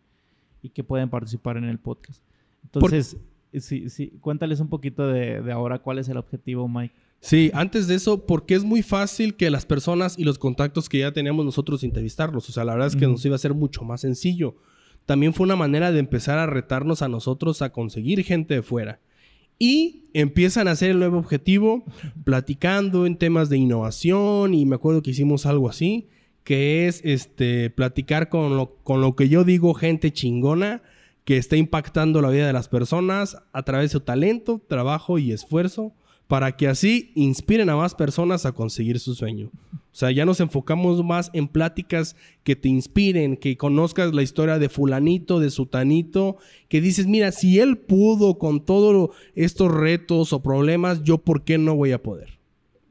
que 0.72 0.82
pueden 0.84 1.10
participar 1.10 1.56
en 1.56 1.64
el 1.64 1.78
podcast. 1.78 2.22
Entonces, 2.64 3.16
sí, 3.60 3.88
sí, 3.88 4.12
cuéntales 4.20 4.60
un 4.60 4.68
poquito 4.68 5.06
de, 5.06 5.50
ahora 5.52 5.78
cuál 5.78 5.98
es 5.98 6.08
el 6.08 6.16
objetivo, 6.16 6.68
Mike. 6.68 6.94
Sí, 7.20 7.50
antes 7.54 7.86
de 7.86 7.94
eso, 7.94 8.26
porque 8.26 8.54
es 8.54 8.64
muy 8.64 8.82
fácil 8.82 9.34
que 9.34 9.48
las 9.50 9.64
personas 9.64 10.18
y 10.18 10.24
los 10.24 10.38
contactos 10.38 10.90
que 10.90 10.98
ya 10.98 11.12
teníamos 11.12 11.44
nosotros 11.44 11.82
entrevistarlos. 11.84 12.48
O 12.50 12.52
sea, 12.52 12.64
la 12.64 12.72
verdad 12.72 12.88
es 12.88 12.96
que 12.96 13.06
nos 13.06 13.24
iba 13.24 13.34
a 13.34 13.38
ser 13.38 13.54
mucho 13.54 13.82
más 13.82 14.02
sencillo. 14.02 14.56
También 15.06 15.34
fue 15.34 15.44
una 15.44 15.56
manera 15.56 15.92
de 15.92 15.98
empezar 15.98 16.38
a 16.38 16.46
retarnos 16.46 17.02
a 17.02 17.08
nosotros 17.08 17.62
a 17.62 17.70
conseguir 17.70 18.22
gente 18.24 18.54
de 18.54 18.62
fuera. 18.62 19.00
Y 19.58 20.04
empiezan 20.14 20.66
a 20.66 20.72
hacer 20.72 20.90
el 20.90 20.98
nuevo 20.98 21.18
objetivo 21.18 21.84
platicando 22.24 23.06
en 23.06 23.16
temas 23.16 23.48
de 23.48 23.58
innovación 23.58 24.54
y 24.54 24.66
me 24.66 24.76
acuerdo 24.76 25.02
que 25.02 25.10
hicimos 25.10 25.46
algo 25.46 25.68
así, 25.68 26.08
que 26.42 26.86
es 26.88 27.00
este, 27.04 27.70
platicar 27.70 28.28
con 28.28 28.56
lo, 28.56 28.76
con 28.82 29.00
lo 29.00 29.14
que 29.14 29.28
yo 29.28 29.44
digo 29.44 29.74
gente 29.74 30.12
chingona 30.12 30.82
que 31.24 31.38
está 31.38 31.56
impactando 31.56 32.20
la 32.20 32.30
vida 32.30 32.46
de 32.46 32.52
las 32.52 32.68
personas 32.68 33.38
a 33.52 33.62
través 33.62 33.90
de 33.90 33.98
su 33.98 34.00
talento, 34.00 34.60
trabajo 34.68 35.18
y 35.18 35.32
esfuerzo 35.32 35.94
para 36.26 36.56
que 36.56 36.68
así 36.68 37.12
inspiren 37.14 37.68
a 37.70 37.76
más 37.76 37.94
personas 37.94 38.46
a 38.46 38.52
conseguir 38.52 38.98
su 38.98 39.14
sueño. 39.14 39.50
O 39.72 39.96
sea, 39.96 40.10
ya 40.10 40.24
nos 40.24 40.40
enfocamos 40.40 41.04
más 41.04 41.30
en 41.34 41.46
pláticas 41.46 42.16
que 42.42 42.56
te 42.56 42.68
inspiren, 42.68 43.36
que 43.36 43.56
conozcas 43.56 44.12
la 44.12 44.22
historia 44.22 44.58
de 44.58 44.68
fulanito, 44.68 45.38
de 45.38 45.50
sutanito, 45.50 46.38
que 46.68 46.80
dices, 46.80 47.06
mira, 47.06 47.30
si 47.30 47.60
él 47.60 47.78
pudo 47.78 48.38
con 48.38 48.64
todos 48.64 49.10
estos 49.34 49.72
retos 49.72 50.32
o 50.32 50.42
problemas, 50.42 51.04
yo 51.04 51.18
por 51.18 51.44
qué 51.44 51.58
no 51.58 51.76
voy 51.76 51.92
a 51.92 52.02
poder. 52.02 52.40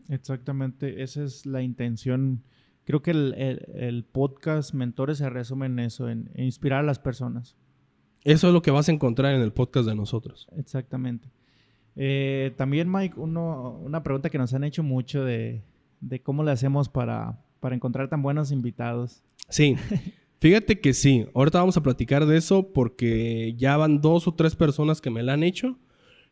Exactamente, 0.08 1.04
esa 1.04 1.24
es 1.24 1.46
la 1.46 1.62
intención. 1.62 2.44
Creo 2.86 3.02
que 3.02 3.12
el, 3.12 4.06
podcast 4.12 4.74
Mentores 4.74 5.18
se 5.18 5.30
resume 5.30 5.66
en 5.66 5.80
eso, 5.80 6.08
en 6.08 6.30
inspirar 6.38 6.80
a 6.80 6.84
las 6.84 7.00
personas. 7.00 7.58
Eso 8.24 8.48
es 8.48 8.54
lo 8.54 8.62
que 8.62 8.72
vas 8.72 8.88
a 8.88 8.94
encontrar 8.94 9.36
en 9.36 9.42
el 9.42 9.52
podcast 9.52 9.88
de 9.88 9.96
nosotros. 9.96 10.48
Exactamente. 10.56 11.30
Eh, 11.96 12.54
también, 12.58 12.92
Mike, 12.92 13.20
una 13.20 14.04
pregunta 14.04 14.30
que 14.30 14.38
nos 14.38 14.54
han 14.54 14.64
hecho 14.64 14.84
mucho 14.84 15.24
de, 15.24 15.64
cómo 16.24 16.44
le 16.44 16.52
hacemos 16.52 16.90
para, 16.90 17.40
para 17.60 17.76
encontrar 17.76 18.10
tan 18.10 18.22
buenos 18.22 18.52
invitados. 18.52 19.24
Sí, 19.50 19.76
fíjate 20.40 20.80
que 20.80 20.94
sí. 20.94 21.28
Ahorita 21.34 21.60
vamos 21.60 21.78
a 21.78 21.84
platicar 21.84 22.26
de 22.26 22.38
eso 22.38 22.74
porque 22.74 23.54
ya 23.58 23.78
van 23.78 24.02
dos 24.02 24.28
o 24.28 24.34
tres 24.34 24.56
personas 24.56 25.02
que 25.02 25.10
me 25.10 25.24
la 25.24 25.34
han 25.34 25.44
hecho 25.44 25.78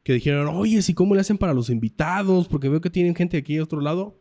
que 0.03 0.13
dijeron, 0.13 0.48
oye, 0.48 0.82
¿sí 0.82 0.94
cómo 0.94 1.13
le 1.13 1.22
hacen 1.22 1.38
para 1.38 1.53
los 1.53 1.70
invitados? 1.70 2.48
Porque 2.48 2.70
veo 2.70 2.82
que 2.82 2.89
tienen 2.89 3.15
gente 3.15 3.38
aquí 3.38 3.56
de 3.56 3.62
otro 3.62 3.82
lado. 3.82 4.18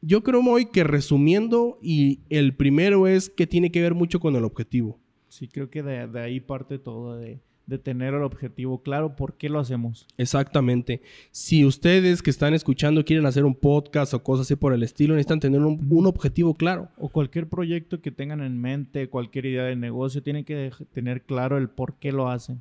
Yo 0.00 0.22
creo, 0.22 0.42
Moy, 0.42 0.66
que 0.66 0.82
resumiendo, 0.82 1.78
y 1.82 2.20
el 2.30 2.56
primero 2.56 3.06
es 3.06 3.28
que 3.28 3.46
tiene 3.46 3.70
que 3.70 3.82
ver 3.82 3.94
mucho 3.94 4.18
con 4.18 4.34
el 4.34 4.44
objetivo. 4.44 4.98
Sí, 5.28 5.46
creo 5.46 5.70
que 5.70 5.82
de, 5.82 6.08
de 6.08 6.20
ahí 6.20 6.40
parte 6.40 6.78
todo, 6.78 7.16
de, 7.16 7.40
de 7.70 7.78
tener 7.78 8.14
el 8.14 8.22
objetivo 8.22 8.82
claro, 8.82 9.14
¿por 9.14 9.34
qué 9.34 9.48
lo 9.48 9.60
hacemos? 9.60 10.06
Exactamente. 10.18 11.00
Si 11.30 11.64
ustedes 11.64 12.20
que 12.20 12.30
están 12.30 12.52
escuchando 12.52 13.04
quieren 13.04 13.24
hacer 13.26 13.44
un 13.44 13.54
podcast 13.54 14.12
o 14.12 14.22
cosas 14.22 14.46
así 14.46 14.56
por 14.56 14.74
el 14.74 14.82
estilo, 14.82 15.14
necesitan 15.14 15.38
tener 15.38 15.60
un, 15.60 16.06
objetivo 16.06 16.54
claro. 16.54 16.88
O 16.98 17.08
cualquier 17.08 17.48
proyecto 17.48 18.00
que 18.00 18.10
tengan 18.10 18.40
en 18.40 18.60
mente, 18.60 19.08
cualquier 19.08 19.46
idea 19.46 19.62
de 19.62 19.76
negocio, 19.76 20.22
tienen 20.22 20.44
que 20.44 20.72
tener 20.92 21.22
claro 21.22 21.56
el 21.56 21.68
por 21.68 21.94
qué 21.94 22.10
lo 22.10 22.28
hacen. 22.28 22.60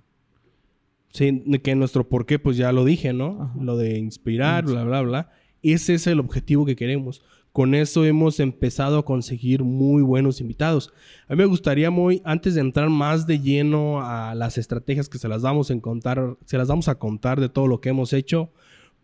Sí, 1.11 1.43
que 1.63 1.73
nuestro 1.73 2.07
por 2.07 2.27
qué, 2.27 2.37
pues 2.37 2.55
ya 2.55 2.71
lo 2.71 2.85
dije, 2.85 3.11
¿no? 3.11 3.51
Lo 3.59 3.77
de 3.77 3.97
inspirar, 3.97 4.65
bla, 4.65 4.83
bla, 4.83 5.01
bla. 5.01 5.31
Ese 5.63 5.95
es 5.95 6.05
el 6.05 6.19
objetivo 6.19 6.67
que 6.67 6.75
queremos. 6.75 7.23
Con 7.51 7.73
eso 7.73 8.05
hemos 8.05 8.39
empezado 8.39 8.99
a 8.99 9.05
conseguir 9.05 9.63
muy 9.63 10.01
buenos 10.01 10.39
invitados. 10.39 10.93
A 11.27 11.33
mí 11.33 11.39
me 11.39 11.45
gustaría 11.45 11.89
muy, 11.89 12.21
antes 12.23 12.55
de 12.55 12.61
entrar 12.61 12.89
más 12.89 13.25
de 13.25 13.39
lleno 13.39 14.01
a 14.01 14.35
las 14.35 14.57
estrategias 14.57 15.09
que 15.09 15.17
se 15.17 15.27
las 15.27 15.41
damos 15.41 15.71
en 15.71 15.79
contar, 15.79 16.37
se 16.45 16.57
las 16.57 16.67
damos 16.67 16.87
a 16.87 16.95
contar 16.95 17.39
de 17.39 17.49
todo 17.49 17.67
lo 17.67 17.81
que 17.81 17.89
hemos 17.89 18.13
hecho, 18.13 18.51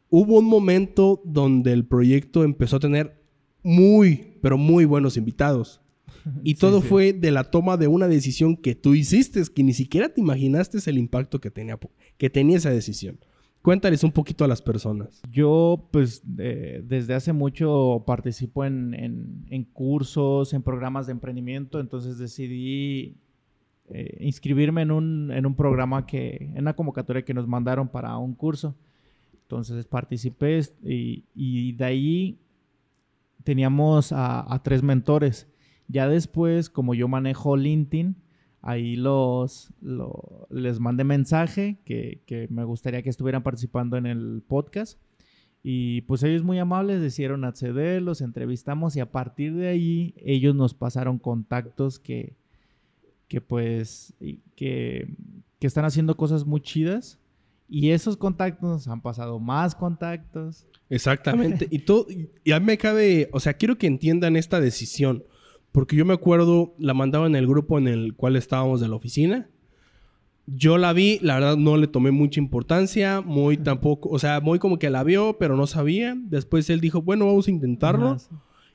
hubo 0.10 0.40
un 0.40 0.46
momento 0.46 1.22
donde 1.26 1.74
el 1.74 1.86
proyecto 1.86 2.44
empezó 2.44 2.78
a 2.78 2.80
tener 2.80 3.22
muy, 3.64 4.38
pero 4.42 4.58
muy 4.58 4.86
buenos 4.86 5.18
invitados. 5.18 5.82
Y 6.44 6.56
todo 6.56 6.82
fue 6.82 7.14
de 7.14 7.30
la 7.30 7.44
toma 7.44 7.78
de 7.78 7.88
una 7.88 8.08
decisión 8.08 8.58
que 8.58 8.74
tú 8.74 8.96
hiciste, 8.96 9.44
que 9.54 9.64
ni 9.64 9.74
siquiera 9.74 10.10
te 10.10 10.22
imaginaste 10.22 10.80
el 10.90 10.98
impacto 10.98 11.40
que 11.40 11.52
tenía, 11.52 11.78
que 12.18 12.30
tenía 12.32 12.58
esa 12.58 12.72
decisión. 12.72 13.20
Cuéntales 13.66 14.04
un 14.04 14.12
poquito 14.12 14.46
a 14.46 14.48
las 14.48 14.62
personas. 14.62 15.24
Yo, 15.32 15.88
pues, 15.90 16.22
desde 16.24 17.16
hace 17.16 17.34
mucho 17.34 18.04
participo 18.06 18.64
en, 18.64 19.68
cursos, 19.74 20.54
en 20.54 20.62
programas 20.62 21.08
de 21.08 21.14
emprendimiento, 21.14 21.80
entonces 21.80 22.20
decidí 22.20 23.18
eh, 23.90 24.18
inscribirme 24.20 24.84
en 24.84 24.92
un, 24.92 25.56
programa 25.58 26.06
que, 26.06 26.52
en 26.54 26.60
una 26.60 26.76
convocatoria 26.76 27.26
que 27.26 27.34
nos 27.34 27.48
mandaron 27.48 27.88
para 27.88 28.16
un 28.18 28.36
curso. 28.36 28.76
Entonces 29.42 29.88
participé 29.88 30.62
y, 30.84 31.72
de 31.72 31.86
ahí 31.86 32.38
teníamos 33.44 34.12
a, 34.12 34.54
a 34.54 34.62
tres 34.62 34.84
mentores. 34.84 35.48
Ya 35.88 36.08
después, 36.08 36.70
como 36.70 36.94
yo 36.94 37.08
manejo 37.08 37.58
LinkedIn, 37.58 38.16
ahí 38.66 38.96
los, 38.96 39.72
les 40.50 40.80
mandé 40.80 41.04
mensaje 41.04 41.78
que, 41.86 42.48
me 42.50 42.64
gustaría 42.64 43.04
que 43.04 43.12
estuvieran 43.12 43.44
participando 43.44 43.96
en 43.96 44.08
el 44.08 44.42
podcast. 44.46 45.00
Y 45.62 46.02
pues 46.02 46.24
ellos 46.24 46.44
muy 46.44 46.58
amables 46.58 47.00
decidieron 47.00 47.46
acceder, 47.46 48.02
los 48.02 48.22
entrevistamos 48.22 48.96
y 48.96 49.02
a 49.02 49.12
partir 49.12 49.54
de 49.54 49.68
ahí 49.68 50.16
ellos 50.18 50.56
nos 50.56 50.74
pasaron 50.74 51.20
contactos 51.20 52.00
que, 52.00 52.34
que 53.28 53.40
pues, 53.40 54.16
que, 54.56 55.10
que 55.60 55.68
están 55.68 55.86
haciendo 55.86 56.18
cosas 56.18 56.44
muy 56.44 56.60
chidas. 56.60 57.20
Y 57.70 57.92
esos 57.92 58.18
contactos 58.18 58.68
nos 58.68 58.88
han 58.88 59.02
pasado 59.02 59.40
más 59.40 59.76
contactos. 59.76 60.66
Exactamente. 60.90 61.68
y 61.70 61.80
todo, 61.80 62.08
y 62.44 62.52
a 62.52 62.60
mí 62.60 62.66
me 62.66 62.80
cabe, 62.80 63.30
o 63.32 63.40
sea, 63.40 63.54
quiero 63.54 63.78
que 63.78 63.86
entiendan 63.86 64.36
esta 64.36 64.60
decisión. 64.60 65.24
Porque 65.76 65.98
yo 65.98 66.06
me 66.06 66.14
acuerdo, 66.14 66.74
la 66.80 66.94
mandaba 66.94 67.28
en 67.28 67.36
el 67.36 67.48
grupo 67.48 67.78
en 67.78 67.90
el 67.90 68.14
cual 68.16 68.38
estábamos 68.38 68.80
de 68.80 68.88
la 68.88 68.96
oficina. 68.96 69.50
Yo 70.48 70.78
la 70.78 70.94
vi, 70.94 71.20
la 71.22 71.34
verdad 71.34 71.58
no 71.58 71.76
le 71.76 71.88
tomé 71.88 72.12
mucha 72.12 72.40
importancia, 72.40 73.20
muy 73.20 73.58
tampoco, 73.58 74.08
o 74.08 74.18
sea, 74.18 74.40
muy 74.40 74.58
como 74.58 74.80
que 74.80 74.90
la 74.90 75.04
vio, 75.04 75.38
pero 75.38 75.58
no 75.58 75.68
sabía. 75.68 76.16
Después 76.18 76.70
él 76.70 76.80
dijo, 76.80 77.02
bueno, 77.02 77.26
vamos 77.26 77.50
a 77.50 77.52
intentarlo. 77.52 78.16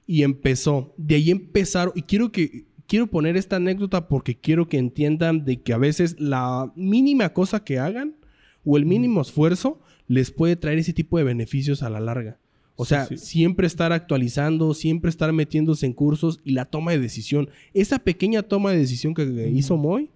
Y 0.07 0.25
empezó. 0.25 0.93
De 0.99 1.15
ahí 1.15 1.31
empezaron, 1.31 1.95
y 1.97 2.03
quiero 2.03 2.33
que, 2.33 2.67
quiero 2.87 3.07
poner 3.07 3.39
esta 3.39 3.57
anécdota 3.57 4.07
porque 4.07 4.39
quiero 4.39 4.69
que 4.69 4.77
entiendan 4.77 5.47
de 5.47 5.63
que 5.63 5.73
a 5.73 5.79
veces 5.79 6.21
la 6.21 6.71
mínima 6.77 7.33
cosa 7.33 7.65
que 7.65 7.79
hagan 7.79 8.17
o 8.63 8.77
el 8.77 8.85
mínimo 8.85 9.23
esfuerzo 9.23 9.81
les 10.07 10.31
puede 10.31 10.55
traer 10.55 10.79
ese 10.79 10.93
tipo 10.93 11.17
de 11.17 11.25
beneficios 11.25 11.83
a 11.83 11.89
la 11.89 12.01
larga. 12.01 12.40
O 12.81 12.87
sea, 12.87 13.07
siempre 13.07 13.67
estar 13.67 13.93
actualizando, 13.93 14.73
siempre 14.73 15.11
estar 15.11 15.31
metiéndose 15.35 15.85
en 15.85 15.93
cursos 15.93 16.41
y 16.45 16.53
la 16.53 16.65
toma 16.65 16.93
de 16.93 16.99
decisión. 16.99 17.51
Esa 17.75 17.99
pequeña 17.99 18.43
toma 18.43 18.71
de 18.71 18.79
decisión 18.79 19.13
que 19.13 19.51
hizo 19.55 19.77
Moy 19.77 20.11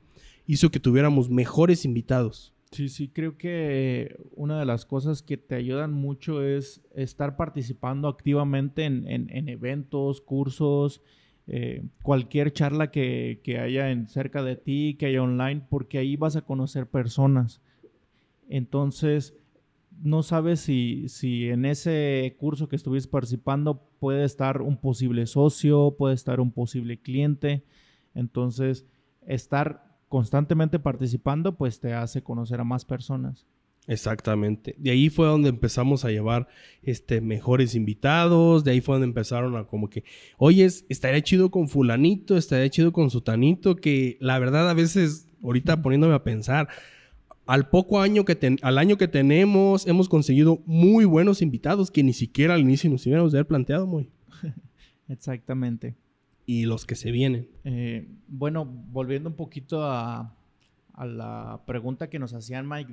hizo 0.47 0.71
que 0.71 0.81
tuviéramos 0.81 1.29
mejores 1.29 1.85
invitados. 1.85 2.55
Sí, 2.71 2.89
sí, 2.89 3.09
creo 3.09 3.37
que 3.37 4.17
una 4.35 4.59
de 4.59 4.65
las 4.65 4.87
cosas 4.87 5.23
que 5.23 5.37
te 5.37 5.55
ayudan 5.55 5.93
mucho 5.93 6.43
es 6.43 6.81
estar 6.95 7.37
participando 7.37 8.09
activamente 8.09 8.85
en, 8.85 9.49
eventos, 9.49 10.23
cursos, 10.23 11.03
eh, 11.47 11.85
cualquier 12.03 12.53
charla 12.53 12.91
que, 12.91 13.41
haya 13.61 13.91
en, 13.91 14.09
cerca 14.09 14.43
de 14.43 14.57
ti, 14.57 14.97
que 14.99 15.07
haya 15.07 15.23
online, 15.23 15.67
porque 15.69 15.99
ahí 15.99 16.17
vas 16.17 16.35
a 16.37 16.43
conocer 16.43 16.87
personas. 16.87 17.61
Entonces, 18.49 19.35
no 20.03 20.23
sabes 20.23 20.61
si, 20.61 21.09
si 21.09 21.49
en 21.49 21.65
ese 21.65 22.37
curso 22.39 22.69
que 22.69 22.77
estuviste 22.77 23.11
participando 23.11 23.89
puede 23.99 24.25
estar 24.25 24.63
un 24.63 24.77
posible 24.77 25.27
socio, 25.27 25.95
puede 25.97 26.15
estar 26.15 26.41
un 26.41 26.53
posible 26.53 26.99
cliente. 26.99 27.65
Entonces, 28.15 28.87
estar 29.27 29.97
constantemente 30.09 30.79
participando, 30.79 31.57
pues 31.57 31.81
te 31.81 31.95
hace 31.95 32.23
conocer 32.23 32.61
a 32.61 32.65
más 32.65 32.85
personas. 32.85 33.47
Exactamente. 33.87 34.75
De 34.79 34.91
ahí 34.91 35.11
fue 35.11 35.27
donde 35.27 35.51
empezamos 35.51 36.05
a 36.05 36.11
llevar 36.11 36.49
este, 36.83 37.21
mejores 37.21 37.75
invitados. 37.75 38.65
De 38.65 38.71
ahí 38.71 38.81
fue 38.81 38.95
donde 38.95 39.09
empezaron 39.09 39.57
a 39.57 39.65
como 39.65 39.91
que, 39.91 40.05
oye, 40.39 40.65
estaría 40.65 41.23
chido 41.23 41.51
con 41.51 41.69
fulanito, 41.69 42.37
estaría 42.37 42.71
chido 42.71 42.93
con 42.93 43.11
sutanito, 43.11 43.77
que 43.77 44.17
la 44.21 44.39
verdad 44.39 44.71
a 44.71 44.75
veces, 44.75 45.29
ahorita 45.43 45.83
poniéndome 45.83 46.15
a 46.15 46.25
pensar, 46.25 46.69
al 47.47 47.69
poco 47.69 48.01
año 48.01 48.25
que 48.25 48.57
al 48.63 48.79
año 48.79 48.97
que 48.97 49.09
tenemos, 49.09 49.87
hemos 49.87 50.09
conseguido 50.09 50.63
muy 50.67 51.05
buenos 51.05 51.43
invitados 51.43 51.91
que 51.91 52.03
ni 52.03 52.13
siquiera 52.13 52.55
al 52.55 52.61
inicio 52.61 52.91
nos 52.91 53.05
hubiéramos 53.07 53.33
de 53.33 53.39
haber 53.39 53.49
planteado 53.49 53.87
muy. 53.87 54.11
Exactamente 55.09 55.97
y 56.47 56.67
los 56.67 56.87
que 56.87 56.95
se 56.95 57.11
vienen. 57.11 57.49
Eh, 57.65 58.09
bueno, 58.29 58.65
volviendo 58.65 59.29
un 59.29 59.37
poquito 59.37 59.85
a, 59.85 60.35
la 60.97 61.63
pregunta 61.67 62.09
que 62.09 62.19
nos 62.19 62.35
hacían 62.35 62.69
Mike 62.69 62.93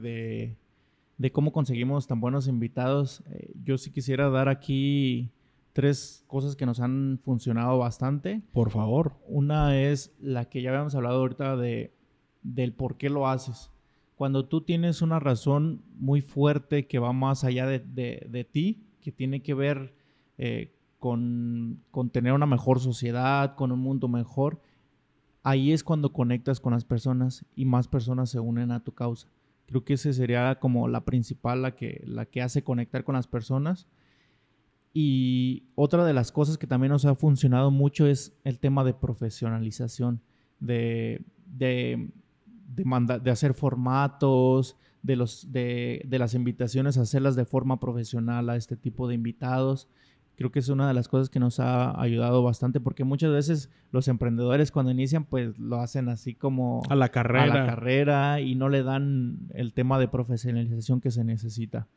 de, 1.18 1.32
cómo 1.32 1.52
conseguimos 1.52 2.08
tan 2.08 2.20
buenos 2.20 2.48
invitados, 2.48 3.24
eh, 3.30 3.52
yo 3.64 3.78
sí 3.78 3.92
quisiera 3.92 4.30
dar 4.30 4.50
aquí 4.50 5.30
tres 5.74 6.24
cosas 6.28 6.56
que 6.56 6.66
nos 6.66 6.80
han 6.80 7.20
funcionado 7.24 7.78
bastante. 7.78 8.42
Por 8.54 8.72
favor. 8.72 9.14
Una 9.28 9.80
es 9.80 10.14
la 10.20 10.46
que 10.46 10.62
ya 10.62 10.72
habíamos 10.72 10.96
hablado 10.96 11.20
ahorita 11.20 11.56
de, 11.58 11.94
del 12.42 12.74
por 12.74 12.98
qué 12.98 13.10
lo 13.10 13.28
haces. 13.28 13.70
Cuando 14.22 14.46
tú 14.46 14.62
tienes 14.62 15.02
una 15.02 15.20
razón 15.20 15.82
muy 15.98 16.22
fuerte 16.22 16.86
que 16.86 17.00
va 17.00 17.12
más 17.12 17.44
allá 17.44 17.66
de, 17.66 18.48
ti, 18.52 18.84
que 19.02 19.12
tiene 19.12 19.42
que 19.42 19.56
ver 19.56 19.96
eh, 20.38 20.76
con, 21.00 21.82
tener 22.12 22.32
una 22.34 22.46
mejor 22.46 22.80
sociedad, 22.80 23.56
con 23.56 23.72
un 23.72 23.80
mundo 23.80 24.08
mejor, 24.08 24.62
ahí 25.42 25.72
es 25.72 25.84
cuando 25.84 26.14
conectas 26.14 26.60
con 26.60 26.74
las 26.74 26.86
personas 26.86 27.48
y 27.56 27.66
más 27.66 27.88
personas 27.88 28.30
se 28.30 28.40
unen 28.40 28.72
a 28.72 28.84
tu 28.84 28.92
causa. 28.92 29.28
Creo 29.66 29.84
que 29.84 29.94
esa 29.96 30.14
sería 30.14 30.60
como 30.60 30.88
la 30.88 31.04
principal, 31.04 31.64
la 31.64 31.74
que, 31.76 32.04
la 32.06 32.28
que 32.28 32.44
hace 32.44 32.64
conectar 32.64 33.04
con 33.04 33.16
las 33.16 33.26
personas. 33.26 33.88
Y 34.94 35.64
otra 35.74 36.06
de 36.06 36.14
las 36.14 36.32
cosas 36.32 36.60
que 36.60 36.68
también 36.68 36.92
nos 36.92 37.06
ha 37.06 37.16
funcionado 37.16 37.72
mucho 37.72 38.06
es 38.06 38.38
el 38.44 38.60
tema 38.60 38.84
de 38.84 38.94
profesionalización, 38.94 40.22
de, 40.60 41.24
de, 41.48 42.12
de, 42.76 43.32
hacer 43.32 43.54
formatos, 43.54 44.78
de, 45.02 45.16
los, 45.16 45.52
de, 45.52 46.04
de 46.08 46.20
las 46.20 46.34
invitaciones, 46.34 46.98
hacerlas 46.98 47.36
de 47.36 47.46
forma 47.46 47.80
profesional 47.80 48.50
a 48.50 48.56
este 48.56 48.76
tipo 48.76 49.08
de 49.08 49.16
invitados 49.16 49.88
creo 50.42 50.52
que 50.52 50.60
es 50.60 50.70
una 50.70 50.88
de 50.88 50.96
las 50.96 51.08
cosas 51.08 51.30
que 51.30 51.40
nos 51.40 51.60
ha 51.60 52.00
ayudado 52.02 52.42
bastante 52.42 52.80
porque 52.80 53.04
muchas 53.04 53.32
veces 53.32 53.70
los 53.92 54.08
emprendedores 54.08 54.72
cuando 54.72 54.92
inician 54.92 55.24
pues 55.26 55.58
lo 55.60 55.80
hacen 55.80 56.10
así 56.10 56.34
como 56.34 56.82
a 56.90 56.96
la 56.96 57.10
carrera, 57.10 57.44
a 57.44 57.48
la 57.60 57.66
carrera 57.68 58.42
y 58.42 58.56
no 58.56 58.68
le 58.68 58.82
dan 58.82 59.50
el 59.54 59.74
tema 59.74 60.00
de 60.00 60.08
profesionalización 60.08 61.00
que 61.00 61.12
se 61.12 61.24
necesita. 61.24 61.88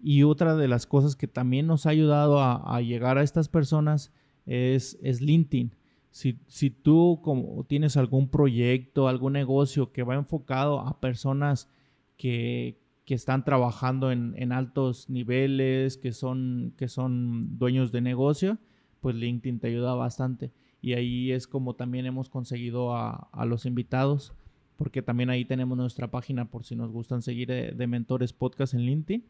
Y 0.00 0.22
otra 0.22 0.54
de 0.54 0.68
las 0.68 0.86
cosas 0.86 1.16
que 1.16 1.26
también 1.26 1.66
nos 1.66 1.86
ha 1.86 1.90
ayudado 1.90 2.40
a, 2.40 2.80
llegar 2.82 3.18
a 3.18 3.24
estas 3.24 3.48
personas 3.48 4.12
es, 4.46 4.96
es 5.02 5.20
LinkedIn. 5.20 5.72
Si, 6.10 6.70
tú 6.70 7.20
tienes 7.68 7.96
algún 7.96 8.28
proyecto, 8.28 9.08
algún 9.08 9.34
negocio 9.34 9.92
que 9.92 10.02
va 10.02 10.14
enfocado 10.14 10.80
a 10.80 11.00
personas 11.00 11.70
que, 12.16 12.78
están 13.06 13.42
trabajando 13.42 14.12
en, 14.12 14.52
altos 14.52 15.08
niveles, 15.08 15.96
que 15.96 16.12
son, 16.12 16.74
que 16.76 16.88
son 16.88 17.58
dueños 17.58 17.90
de 17.90 18.02
negocio, 18.02 18.58
pues 19.00 19.14
LinkedIn 19.16 19.60
te 19.60 19.68
ayuda 19.68 19.94
bastante. 19.94 20.50
Y 20.82 20.92
ahí 20.92 21.32
es 21.32 21.46
como 21.46 21.74
también 21.74 22.04
hemos 22.04 22.28
conseguido 22.28 22.94
a, 22.94 23.30
los 23.46 23.64
invitados, 23.64 24.34
porque 24.76 25.02
también 25.02 25.30
ahí 25.30 25.44
tenemos 25.44 25.78
nuestra 25.78 26.10
página 26.10 26.50
por 26.50 26.64
si 26.64 26.76
nos 26.76 26.90
gustan 26.90 27.22
seguir 27.22 27.48
de, 27.48 27.72
de, 27.72 27.86
Mentores 27.86 28.32
Podcast 28.32 28.74
en 28.74 28.82
LinkedIn. 28.82 29.24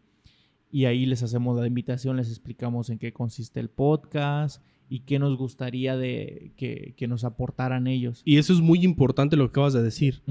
Y 0.72 0.86
ahí 0.86 1.06
les 1.06 1.22
hacemos 1.22 1.58
la 1.58 1.66
invitación, 1.66 2.16
les 2.16 2.30
explicamos 2.30 2.90
en 2.90 2.98
qué 2.98 3.12
consiste 3.12 3.60
el 3.60 3.68
podcast 3.68 4.62
y 4.88 5.00
qué 5.00 5.18
nos 5.18 5.36
gustaría 5.36 5.96
de 5.96 6.52
que, 6.56 6.94
nos 7.08 7.24
aportaran 7.24 7.86
ellos. 7.86 8.22
Y 8.24 8.38
eso 8.38 8.52
es 8.52 8.60
muy 8.60 8.84
importante 8.84 9.36
lo 9.36 9.46
que 9.46 9.50
acabas 9.50 9.72
de 9.72 9.82
decir. 9.82 10.22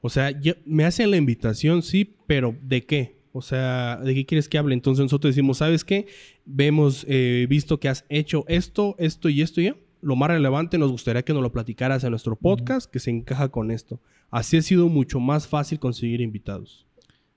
O 0.00 0.08
sea, 0.08 0.30
me 0.64 0.84
hacen 0.84 1.10
la 1.10 1.16
invitación, 1.16 1.82
sí, 1.82 2.14
pero 2.26 2.56
¿de 2.62 2.84
qué? 2.84 3.16
O 3.32 3.42
sea, 3.42 3.96
¿de 3.96 4.14
qué 4.14 4.24
quieres 4.24 4.48
que 4.48 4.56
hable? 4.56 4.74
Entonces 4.74 5.02
nosotros 5.02 5.34
decimos, 5.34 5.58
¿sabes 5.58 5.84
qué? 5.84 6.06
Vemos, 6.46 7.04
eh, 7.08 7.46
visto 7.48 7.78
que 7.78 7.88
has 7.88 8.04
hecho 8.08 8.44
esto, 8.48 8.96
esto 8.98 9.28
y 9.28 9.42
esto 9.42 9.60
y 9.60 9.64
ya. 9.64 9.76
Lo 10.00 10.16
más 10.16 10.30
relevante 10.30 10.78
nos 10.78 10.90
gustaría 10.90 11.22
que 11.22 11.34
nos 11.34 11.42
lo 11.42 11.52
platicaras 11.52 12.04
en 12.04 12.10
nuestro 12.10 12.36
podcast, 12.36 12.90
que 12.90 12.98
se 12.98 13.10
encaja 13.10 13.48
con 13.50 13.70
esto. 13.70 14.00
Así 14.30 14.56
ha 14.56 14.62
sido 14.62 14.88
mucho 14.88 15.20
más 15.20 15.46
fácil 15.46 15.78
conseguir 15.78 16.20
invitados. 16.20 16.86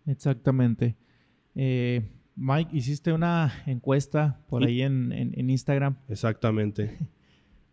Exactamente. 0.06 0.96
Eh, 1.56 2.02
Mike, 2.42 2.70
hiciste 2.76 3.12
una 3.12 3.64
encuesta 3.66 4.40
por 4.48 4.64
ahí 4.64 4.82
en, 4.82 5.50
Instagram. 5.50 5.98
Exactamente. 6.08 6.98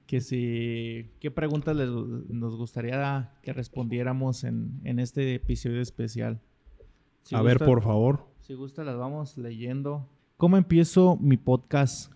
Que 0.07 0.20
si, 0.20 1.11
¿qué 1.18 1.33
preguntas 1.33 1.76
nos 1.76 2.55
gustaría 2.55 3.33
que 3.42 3.52
respondiéramos 3.52 4.44
en, 4.44 5.00
este 5.00 5.35
episodio 5.35 5.81
especial? 5.81 6.40
A 7.33 7.42
ver, 7.42 7.59
por 7.59 7.83
favor. 7.83 8.24
Si 8.38 8.55
gusta, 8.55 8.85
las 8.85 8.96
vamos 8.96 9.37
leyendo. 9.37 10.09
¿Cómo 10.37 10.57
empiezo 10.59 11.18
mi 11.20 11.37
podcast? 11.37 12.12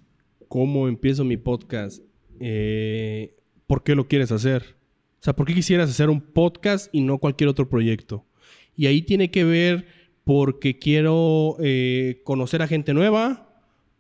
¿Cómo 0.47 0.87
empiezo 0.87 1.25
mi 1.25 1.37
podcast? 1.37 2.01
Eh, 2.39 3.37
¿Por 3.67 3.83
qué 3.83 3.97
lo 3.97 4.07
quieres 4.07 4.31
hacer? 4.31 4.77
O 5.19 5.25
sea, 5.25 5.35
¿por 5.35 5.45
qué 5.45 5.55
quisieras 5.55 5.91
hacer 5.91 6.11
un 6.11 6.21
podcast 6.21 6.95
y 6.95 7.01
no 7.01 7.19
cualquier 7.19 7.51
otro 7.51 7.69
proyecto? 7.69 8.25
Y 8.77 8.87
ahí 8.87 9.03
tiene 9.03 9.33
que 9.33 9.43
ver 9.43 10.00
porque 10.25 10.79
quiero 10.79 11.57
eh, 11.61 12.21
conocer 12.25 12.63
a 12.63 12.69
gente 12.69 12.95
nueva, 12.95 13.49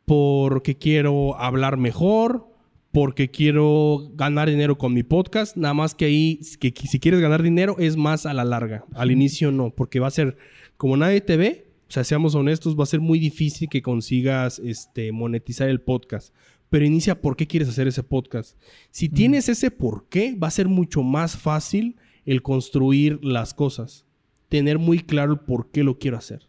porque 0.04 0.76
quiero 0.76 1.38
hablar 1.38 1.76
mejor, 1.76 2.46
porque 2.92 3.30
quiero 3.30 4.11
ganar 4.14 4.50
dinero 4.50 4.76
con 4.76 4.92
mi 4.92 5.02
podcast. 5.02 5.56
Nada 5.56 5.74
más 5.74 5.94
que 5.94 6.06
ahí, 6.06 6.40
que, 6.59 6.72
si 6.72 6.98
quieres 6.98 7.20
ganar 7.20 7.42
dinero 7.42 7.76
es 7.78 7.96
más 7.96 8.26
a 8.26 8.35
la 8.35 8.44
larga. 8.44 8.85
Al 8.94 9.11
inicio 9.11 9.52
no, 9.52 9.70
porque 9.70 10.00
va 10.00 10.09
a 10.09 10.12
ser, 10.12 10.37
como 10.76 10.96
nadie 10.96 11.20
te 11.20 11.37
ve, 11.37 11.66
o 11.88 11.92
sea, 11.92 12.04
seamos 12.04 12.35
honestos, 12.35 12.78
va 12.78 12.85
a 12.85 12.87
ser 12.87 13.00
muy 13.00 13.18
difícil 13.18 13.68
que 13.68 13.83
consigas 13.83 14.61
este, 14.61 15.12
monetizar 15.12 15.68
el 15.68 15.80
podcast. 15.80 16.35
Pero 16.68 16.85
inicia 16.85 17.20
por 17.20 17.37
qué 17.37 17.48
quieres 17.48 17.68
hacer 17.68 17.88
ese 17.88 18.04
podcast. 18.04 18.56
Si 18.92 19.09
tienes 19.09 19.48
ese 19.48 19.72
por 19.72 20.09
qué, 20.09 20.37
va 20.37 20.46
a 20.46 20.52
ser 20.52 20.68
mucho 20.68 21.02
más 21.02 21.37
fácil 21.37 21.96
el 22.24 22.42
construir 22.42 23.18
las 23.24 23.54
cosas 23.54 24.06
tener 24.50 24.78
muy 24.78 24.98
claro 24.98 25.32
el 25.32 25.38
por 25.38 25.70
qué 25.70 25.82
lo 25.82 25.98
quiero 25.98 26.18
hacer. 26.18 26.46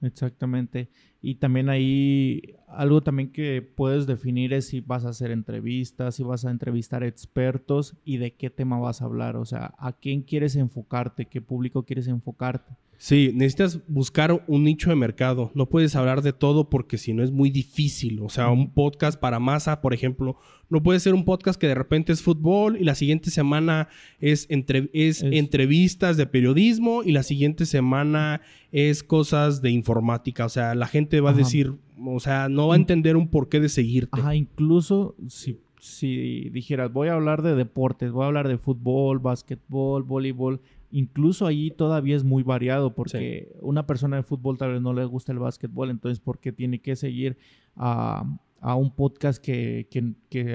Exactamente. 0.00 0.90
Y 1.20 1.36
también 1.36 1.68
ahí 1.70 2.54
algo 2.76 3.02
también 3.02 3.30
que 3.30 3.62
puedes 3.62 4.06
definir 4.06 4.52
es 4.52 4.66
si 4.66 4.80
vas 4.80 5.04
a 5.04 5.10
hacer 5.10 5.30
entrevistas, 5.30 6.14
si 6.16 6.22
vas 6.22 6.44
a 6.44 6.50
entrevistar 6.50 7.02
expertos 7.02 7.96
y 8.04 8.18
de 8.18 8.32
qué 8.34 8.50
tema 8.50 8.78
vas 8.78 9.02
a 9.02 9.06
hablar. 9.06 9.36
O 9.36 9.44
sea, 9.44 9.74
a 9.78 9.92
quién 9.92 10.22
quieres 10.22 10.56
enfocarte, 10.56 11.26
qué 11.26 11.40
público 11.40 11.84
quieres 11.84 12.08
enfocarte. 12.08 12.74
Sí, 12.96 13.32
necesitas 13.34 13.80
buscar 13.88 14.44
un 14.46 14.64
nicho 14.64 14.90
de 14.90 14.96
mercado. 14.96 15.50
No 15.54 15.66
puedes 15.66 15.96
hablar 15.96 16.22
de 16.22 16.32
todo 16.32 16.70
porque 16.70 16.96
si 16.96 17.12
no 17.12 17.22
es 17.22 17.30
muy 17.30 17.50
difícil. 17.50 18.20
O 18.20 18.28
sea, 18.28 18.48
un 18.48 18.70
podcast 18.70 19.18
para 19.18 19.38
masa, 19.38 19.80
por 19.80 19.92
ejemplo, 19.92 20.38
no 20.70 20.82
puede 20.82 21.00
ser 21.00 21.14
un 21.14 21.24
podcast 21.24 21.60
que 21.60 21.66
de 21.66 21.74
repente 21.74 22.12
es 22.12 22.22
fútbol 22.22 22.76
y 22.80 22.84
la 22.84 22.94
siguiente 22.94 23.30
semana 23.30 23.88
es, 24.20 24.48
es, 24.48 25.22
entrevistas 25.22 26.16
de 26.16 26.26
periodismo 26.26 27.02
y 27.02 27.12
la 27.12 27.22
siguiente 27.22 27.66
semana 27.66 28.40
es 28.72 29.02
cosas 29.02 29.60
de 29.60 29.70
informática. 29.70 30.46
O 30.46 30.48
sea, 30.48 30.74
la 30.74 30.86
gente 30.86 31.20
va 31.20 31.30
a 31.30 31.34
decir, 31.34 31.74
o 31.98 32.20
sea, 32.20 32.48
no 32.48 32.68
va 32.68 32.74
a 32.74 32.78
entender 32.78 33.16
un 33.16 33.28
porqué 33.28 33.60
de 33.60 33.68
seguirte. 33.68 34.20
Ajá, 34.20 34.34
incluso 34.34 35.14
si, 35.28 35.60
si 35.80 36.50
dijeras, 36.50 36.92
voy 36.92 37.08
a 37.08 37.14
hablar 37.14 37.42
de 37.42 37.54
deportes, 37.54 38.12
voy 38.12 38.24
a 38.24 38.26
hablar 38.26 38.48
de 38.48 38.58
fútbol, 38.58 39.18
básquetbol, 39.18 40.02
voleibol 40.02 40.60
incluso 40.94 41.48
ahí 41.48 41.72
todavía 41.72 42.14
es 42.14 42.22
muy 42.22 42.44
variado 42.44 42.94
porque 42.94 43.52
una 43.60 43.84
persona 43.84 44.16
de 44.16 44.22
fútbol 44.22 44.58
tal 44.58 44.74
vez 44.74 44.80
no 44.80 44.92
le 44.92 45.04
gusta 45.04 45.32
el 45.32 45.40
básquetbol, 45.40 45.90
entonces 45.90 46.20
¿por 46.20 46.38
qué 46.38 46.52
tiene 46.52 46.78
que 46.78 46.94
seguir 46.94 47.36
a, 47.74 48.24
un 48.62 48.92
podcast 48.92 49.42
que, 49.42 49.88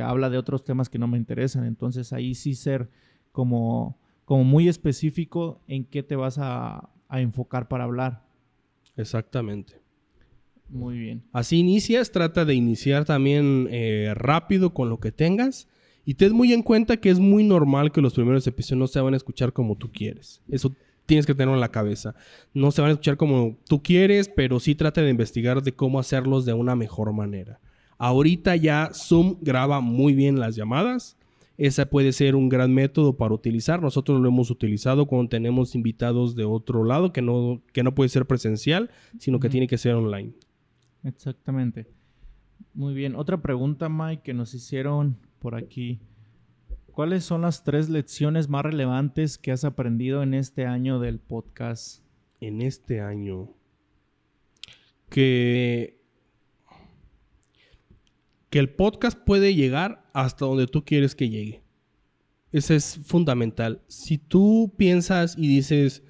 habla 0.02 0.30
de 0.30 0.38
otros 0.38 0.64
temas 0.64 0.88
que 0.88 0.98
no 0.98 1.10
me 1.10 1.18
interesan? 1.18 1.66
Entonces 1.66 2.14
ahí 2.14 2.36
sí 2.36 2.56
ser 2.56 2.90
como, 3.34 3.98
como 4.24 4.46
muy 4.46 4.70
específico 4.70 5.60
en 5.68 5.84
qué 5.84 6.04
te 6.04 6.16
vas 6.16 6.38
a, 6.40 6.90
enfocar 7.12 7.68
para 7.68 7.84
hablar. 7.84 8.24
Exactamente. 8.96 9.82
Muy 10.70 11.00
bien. 11.00 11.24
Así 11.32 11.58
inicias, 11.58 12.12
trata 12.12 12.46
de 12.46 12.54
iniciar 12.54 13.06
también 13.06 13.68
eh, 13.72 14.14
rápido 14.16 14.74
con 14.74 14.90
lo 14.90 15.00
que 15.00 15.12
tengas 15.12 15.68
y 16.06 16.16
ten 16.16 16.34
muy 16.34 16.54
en 16.54 16.64
cuenta 16.64 16.98
que 16.98 17.10
es 17.10 17.20
muy 17.20 17.44
normal 17.44 17.92
que 17.92 18.02
los 18.02 18.14
primeros 18.14 18.46
episodios 18.48 18.80
no 18.80 18.88
se 18.88 19.02
van 19.02 19.14
a 19.14 19.18
escuchar 19.18 19.54
como 19.54 19.76
tú 19.76 19.92
quieres. 19.92 20.42
Eso 20.50 20.76
tienes 21.06 21.26
que 21.26 21.34
tenerlo 21.34 21.56
en 21.56 21.60
la 21.60 21.72
cabeza. 21.72 22.16
No 22.54 22.72
se 22.72 22.82
van 22.82 22.90
a 22.90 22.94
escuchar 22.94 23.18
como 23.18 23.58
tú 23.68 23.82
quieres, 23.82 24.30
pero 24.30 24.60
sí 24.60 24.76
trata 24.76 25.02
de 25.02 25.10
investigar 25.10 25.64
de 25.64 25.74
cómo 25.74 26.00
hacerlos 26.00 26.46
de 26.46 26.54
una 26.54 26.76
mejor 26.76 27.14
manera. 27.14 27.60
Ahorita 27.98 28.56
ya 28.56 28.92
Zoom 28.94 29.38
graba 29.42 29.82
muy 29.82 30.14
bien 30.14 30.40
las 30.40 30.56
llamadas. 30.56 31.18
Ese 31.58 31.86
puede 31.86 32.14
ser 32.14 32.36
un 32.36 32.48
gran 32.48 32.74
método 32.74 33.18
para 33.18 33.34
utilizar. 33.34 33.82
Nosotros 33.82 34.22
lo 34.22 34.30
hemos 34.30 34.50
utilizado 34.50 35.06
cuando 35.08 35.30
tenemos 35.30 35.76
invitados 35.76 36.36
de 36.36 36.46
otro 36.46 36.86
lado 36.86 37.12
que 37.12 37.22
no, 37.22 37.62
que 37.74 37.84
no 37.84 37.94
puede 37.94 38.10
ser 38.10 38.26
presencial, 38.26 38.90
sino 39.18 39.40
que 39.40 39.50
tiene 39.50 39.68
que 39.68 39.78
ser 39.78 39.96
online. 39.96 40.34
Exactamente. 41.04 41.88
Muy 42.74 42.94
bien. 42.94 43.16
Otra 43.16 43.42
pregunta, 43.42 43.90
Mike, 43.90 44.24
que 44.24 44.34
nos 44.34 44.54
hicieron 44.54 45.18
por 45.40 45.56
aquí. 45.56 46.00
¿Cuáles 46.92 47.24
son 47.24 47.42
las 47.42 47.64
tres 47.64 47.90
lecciones 47.90 48.50
más 48.50 48.64
relevantes 48.64 49.38
que 49.38 49.52
has 49.52 49.64
aprendido 49.64 50.22
en 50.22 50.34
este 50.34 50.66
año 50.66 51.00
del 51.00 51.20
podcast? 51.20 52.04
En 52.42 52.62
este 52.62 53.00
año. 53.00 53.50
Que, 55.10 56.02
que 58.50 58.60
el 58.60 58.70
podcast 58.70 59.18
puede 59.18 59.56
llegar 59.56 60.10
hasta 60.14 60.46
donde 60.46 60.68
tú 60.68 60.84
quieres 60.84 61.16
que 61.16 61.30
llegue. 61.30 61.64
Ese 62.52 62.76
es 62.76 63.00
fundamental. 63.06 63.82
Si 63.88 64.18
tú 64.18 64.74
piensas 64.76 65.38
y 65.38 65.48
dices 65.48 66.04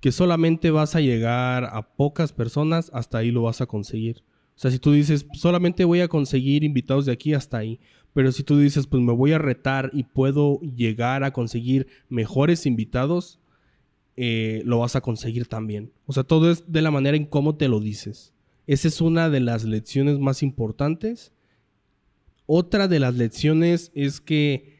que 0.00 0.12
solamente 0.12 0.70
vas 0.70 0.94
a 0.94 1.00
llegar 1.00 1.64
a 1.64 1.94
pocas 1.96 2.32
personas, 2.32 2.90
hasta 2.94 3.18
ahí 3.18 3.30
lo 3.30 3.42
vas 3.42 3.60
a 3.60 3.66
conseguir. 3.66 4.22
O 4.56 4.58
sea, 4.58 4.70
si 4.70 4.78
tú 4.78 4.92
dices, 4.92 5.26
solamente 5.34 5.84
voy 5.84 6.00
a 6.00 6.08
conseguir 6.08 6.64
invitados 6.64 7.04
de 7.04 7.12
aquí 7.12 7.34
hasta 7.34 7.58
ahí, 7.58 7.78
pero 8.14 8.32
si 8.32 8.42
tú 8.42 8.58
dices, 8.58 8.86
pues 8.86 9.02
me 9.02 9.12
voy 9.12 9.32
a 9.32 9.38
retar 9.38 9.90
y 9.92 10.04
puedo 10.04 10.60
llegar 10.60 11.22
a 11.22 11.34
conseguir 11.34 11.86
mejores 12.08 12.64
invitados, 12.64 13.38
eh, 14.16 14.62
lo 14.64 14.78
vas 14.78 14.96
a 14.96 15.02
conseguir 15.02 15.46
también. 15.46 15.92
O 16.06 16.14
sea, 16.14 16.24
todo 16.24 16.50
es 16.50 16.64
de 16.72 16.80
la 16.80 16.90
manera 16.90 17.18
en 17.18 17.26
cómo 17.26 17.56
te 17.56 17.68
lo 17.68 17.80
dices. 17.80 18.32
Esa 18.66 18.88
es 18.88 19.02
una 19.02 19.28
de 19.28 19.40
las 19.40 19.64
lecciones 19.64 20.18
más 20.18 20.42
importantes. 20.42 21.32
Otra 22.46 22.88
de 22.88 22.98
las 22.98 23.14
lecciones 23.14 23.92
es 23.94 24.22
que 24.22 24.76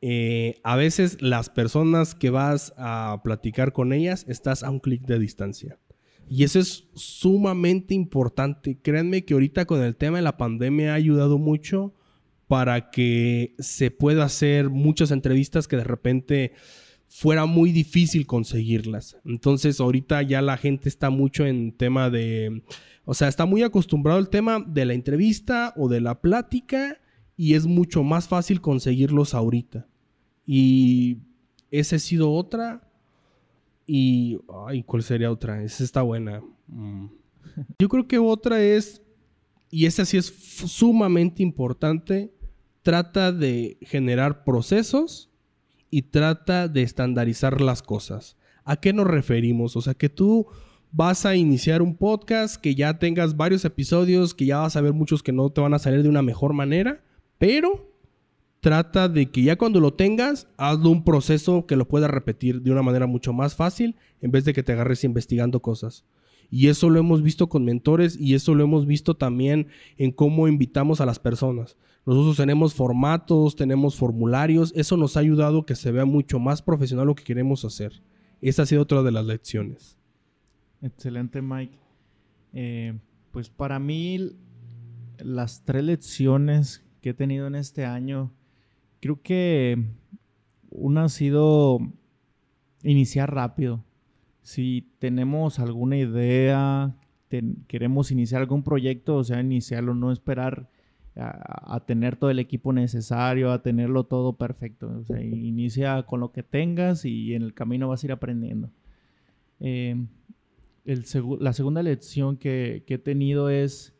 eh, 0.00 0.58
a 0.62 0.76
veces 0.76 1.20
las 1.20 1.50
personas 1.50 2.14
que 2.14 2.30
vas 2.30 2.72
a 2.78 3.20
platicar 3.22 3.74
con 3.74 3.92
ellas 3.92 4.24
estás 4.26 4.62
a 4.62 4.70
un 4.70 4.80
clic 4.80 5.02
de 5.02 5.18
distancia. 5.18 5.78
Y 6.30 6.44
eso 6.44 6.60
es 6.60 6.84
sumamente 6.94 7.92
importante. 7.92 8.78
Créanme 8.80 9.24
que 9.24 9.34
ahorita 9.34 9.64
con 9.64 9.82
el 9.82 9.96
tema 9.96 10.18
de 10.18 10.22
la 10.22 10.36
pandemia 10.36 10.92
ha 10.92 10.94
ayudado 10.94 11.38
mucho 11.38 11.92
para 12.46 12.90
que 12.90 13.56
se 13.58 13.90
pueda 13.90 14.24
hacer 14.24 14.70
muchas 14.70 15.10
entrevistas 15.10 15.66
que 15.66 15.76
de 15.76 15.84
repente 15.84 16.52
fuera 17.08 17.46
muy 17.46 17.72
difícil 17.72 18.28
conseguirlas. 18.28 19.16
Entonces 19.24 19.80
ahorita 19.80 20.22
ya 20.22 20.40
la 20.40 20.56
gente 20.56 20.88
está 20.88 21.10
mucho 21.10 21.44
en 21.44 21.72
tema 21.72 22.10
de, 22.10 22.62
o 23.04 23.12
sea, 23.14 23.26
está 23.26 23.44
muy 23.44 23.64
acostumbrado 23.64 24.20
al 24.20 24.30
tema 24.30 24.64
de 24.64 24.84
la 24.84 24.94
entrevista 24.94 25.74
o 25.76 25.88
de 25.88 26.00
la 26.00 26.20
plática 26.20 27.00
y 27.36 27.54
es 27.54 27.66
mucho 27.66 28.04
más 28.04 28.28
fácil 28.28 28.60
conseguirlos 28.60 29.34
ahorita. 29.34 29.88
Y 30.46 31.18
esa 31.72 31.96
ha 31.96 31.98
sido 31.98 32.32
otra. 32.32 32.88
Y, 33.92 34.38
ay, 34.68 34.84
¿cuál 34.84 35.02
sería 35.02 35.32
otra? 35.32 35.64
Esa 35.64 35.82
está 35.82 36.02
buena. 36.02 36.44
Mm. 36.68 37.06
Yo 37.76 37.88
creo 37.88 38.06
que 38.06 38.20
otra 38.20 38.62
es, 38.62 39.02
y 39.68 39.86
esa 39.86 40.04
sí 40.04 40.16
es 40.16 40.26
sumamente 40.26 41.42
importante, 41.42 42.32
trata 42.82 43.32
de 43.32 43.78
generar 43.80 44.44
procesos 44.44 45.28
y 45.90 46.02
trata 46.02 46.68
de 46.68 46.82
estandarizar 46.82 47.60
las 47.60 47.82
cosas. 47.82 48.36
¿A 48.62 48.76
qué 48.76 48.92
nos 48.92 49.08
referimos? 49.08 49.74
O 49.74 49.80
sea, 49.80 49.94
que 49.94 50.08
tú 50.08 50.46
vas 50.92 51.26
a 51.26 51.34
iniciar 51.34 51.82
un 51.82 51.96
podcast, 51.96 52.62
que 52.62 52.76
ya 52.76 52.96
tengas 52.96 53.36
varios 53.36 53.64
episodios, 53.64 54.34
que 54.34 54.46
ya 54.46 54.58
vas 54.58 54.76
a 54.76 54.82
ver 54.82 54.92
muchos 54.92 55.24
que 55.24 55.32
no 55.32 55.50
te 55.50 55.62
van 55.62 55.74
a 55.74 55.80
salir 55.80 56.04
de 56.04 56.08
una 56.08 56.22
mejor 56.22 56.52
manera, 56.52 57.02
pero 57.38 57.89
trata 58.60 59.08
de 59.08 59.30
que 59.30 59.42
ya 59.42 59.56
cuando 59.56 59.80
lo 59.80 59.94
tengas, 59.94 60.48
hazlo 60.56 60.90
un 60.90 61.02
proceso 61.02 61.66
que 61.66 61.76
lo 61.76 61.88
puedas 61.88 62.10
repetir 62.10 62.62
de 62.62 62.70
una 62.70 62.82
manera 62.82 63.06
mucho 63.06 63.32
más 63.32 63.54
fácil 63.54 63.96
en 64.20 64.30
vez 64.30 64.44
de 64.44 64.52
que 64.52 64.62
te 64.62 64.72
agarres 64.72 65.04
investigando 65.04 65.60
cosas. 65.60 66.04
Y 66.50 66.68
eso 66.68 66.90
lo 66.90 66.98
hemos 66.98 67.22
visto 67.22 67.48
con 67.48 67.64
mentores 67.64 68.18
y 68.20 68.34
eso 68.34 68.54
lo 68.54 68.64
hemos 68.64 68.86
visto 68.86 69.16
también 69.16 69.68
en 69.96 70.10
cómo 70.10 70.48
invitamos 70.48 71.00
a 71.00 71.06
las 71.06 71.18
personas. 71.18 71.76
Nosotros 72.04 72.36
tenemos 72.36 72.74
formatos, 72.74 73.56
tenemos 73.56 73.96
formularios, 73.96 74.72
eso 74.74 74.96
nos 74.96 75.16
ha 75.16 75.20
ayudado 75.20 75.60
a 75.60 75.66
que 75.66 75.76
se 75.76 75.92
vea 75.92 76.04
mucho 76.04 76.38
más 76.38 76.60
profesional 76.60 77.06
lo 77.06 77.14
que 77.14 77.24
queremos 77.24 77.64
hacer. 77.64 78.02
Esa 78.40 78.62
ha 78.62 78.66
sido 78.66 78.82
otra 78.82 79.02
de 79.02 79.12
las 79.12 79.26
lecciones. 79.26 79.96
Excelente, 80.82 81.40
Mike. 81.40 81.78
Eh, 82.52 82.98
pues 83.30 83.48
para 83.48 83.78
mí, 83.78 84.32
las 85.18 85.64
tres 85.64 85.84
lecciones 85.84 86.84
que 87.00 87.10
he 87.10 87.14
tenido 87.14 87.46
en 87.46 87.54
este 87.54 87.84
año 87.84 88.32
Creo 89.00 89.20
que 89.22 89.82
una 90.70 91.04
ha 91.04 91.08
sido 91.08 91.80
iniciar 92.82 93.34
rápido. 93.34 93.84
Si 94.42 94.88
tenemos 94.98 95.58
alguna 95.58 95.96
idea, 95.96 96.94
queremos 97.66 98.10
iniciar 98.10 98.42
algún 98.42 98.62
proyecto, 98.62 99.16
o 99.16 99.24
sea, 99.24 99.40
iniciarlo, 99.40 99.94
no 99.94 100.12
esperar 100.12 100.68
a, 101.16 101.80
tener 101.86 102.16
todo 102.16 102.30
el 102.30 102.38
equipo 102.38 102.72
necesario, 102.72 103.52
a 103.52 103.62
tenerlo 103.62 104.04
todo 104.04 104.34
perfecto. 104.34 104.90
O 105.00 105.04
sea, 105.04 105.20
inicia 105.22 106.02
con 106.04 106.20
lo 106.20 106.32
que 106.32 106.42
tengas 106.42 107.04
y 107.04 107.34
en 107.34 107.42
el 107.42 107.54
camino 107.54 107.88
vas 107.88 108.02
a 108.02 108.06
ir 108.06 108.12
aprendiendo. 108.12 108.70
Eh, 109.60 109.96
la 110.84 111.52
segunda 111.52 111.82
lección 111.82 112.36
que, 112.36 112.84
que 112.86 112.94
he 112.94 112.98
tenido 112.98 113.50
es 113.50 113.94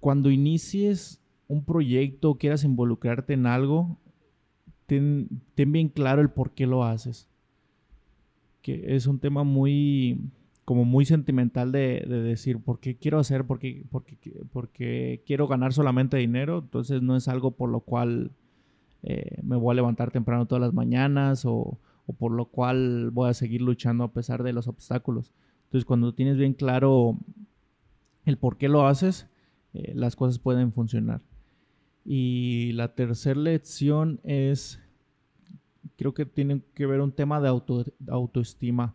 cuando 0.00 0.30
inicies 0.30 1.20
un 1.48 1.64
proyecto, 1.64 2.36
quieras 2.36 2.64
involucrarte 2.64 3.34
en 3.34 3.46
algo, 3.46 3.98
ten, 4.86 5.28
bien 5.54 5.88
claro 5.88 6.22
el 6.22 6.30
por 6.30 6.52
qué 6.52 6.66
lo 6.66 6.84
haces. 6.84 7.28
Que 8.62 8.94
es 8.94 9.06
un 9.06 9.18
tema 9.18 9.42
muy, 9.44 10.20
como 10.64 10.84
muy 10.84 11.04
sentimental 11.04 11.72
de, 11.72 12.04
decir, 12.06 12.58
¿por 12.58 12.78
qué 12.78 12.96
quiero 12.96 13.18
hacer? 13.18 13.44
¿Por 13.44 13.58
qué, 13.58 13.84
porque, 14.52 15.22
quiero 15.26 15.48
ganar 15.48 15.72
solamente 15.72 16.16
dinero? 16.16 16.58
Entonces 16.58 17.02
no 17.02 17.16
es 17.16 17.28
algo 17.28 17.52
por 17.52 17.70
lo 17.70 17.80
cual 17.80 18.30
eh, 19.02 19.38
me 19.42 19.56
voy 19.56 19.72
a 19.72 19.76
levantar 19.76 20.10
temprano 20.10 20.46
todas 20.46 20.62
las 20.62 20.74
mañanas 20.74 21.44
o, 21.44 21.78
por 22.18 22.32
lo 22.32 22.46
cual 22.46 23.10
voy 23.10 23.30
a 23.30 23.34
seguir 23.34 23.62
luchando 23.62 24.04
a 24.04 24.12
pesar 24.12 24.42
de 24.42 24.52
los 24.52 24.68
obstáculos. 24.68 25.32
Entonces 25.64 25.86
cuando 25.86 26.14
tienes 26.14 26.36
bien 26.36 26.52
claro 26.52 27.16
el 28.26 28.36
por 28.36 28.58
qué 28.58 28.68
lo 28.68 28.86
haces, 28.86 29.26
eh, 29.74 29.92
las 29.94 30.14
cosas 30.14 30.38
pueden 30.38 30.72
funcionar. 30.72 31.22
Y 32.04 32.72
la 32.72 32.94
tercera 32.94 33.40
lección 33.40 34.20
es, 34.24 34.80
creo 35.96 36.14
que 36.14 36.26
tiene 36.26 36.62
que 36.74 36.86
ver 36.86 37.00
un 37.00 37.12
tema 37.12 37.40
de 37.40 37.48
autoestima, 38.08 38.94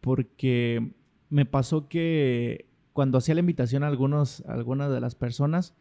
porque 0.00 0.92
me 1.28 1.44
pasó 1.44 1.88
que 1.88 2.66
cuando 2.92 3.18
hacía 3.18 3.34
la 3.34 3.40
invitación 3.40 3.82
a, 3.82 3.88
algunos, 3.88 4.42
algunas 4.46 4.90
de 4.90 5.00
las 5.00 5.14
personas, 5.14 5.74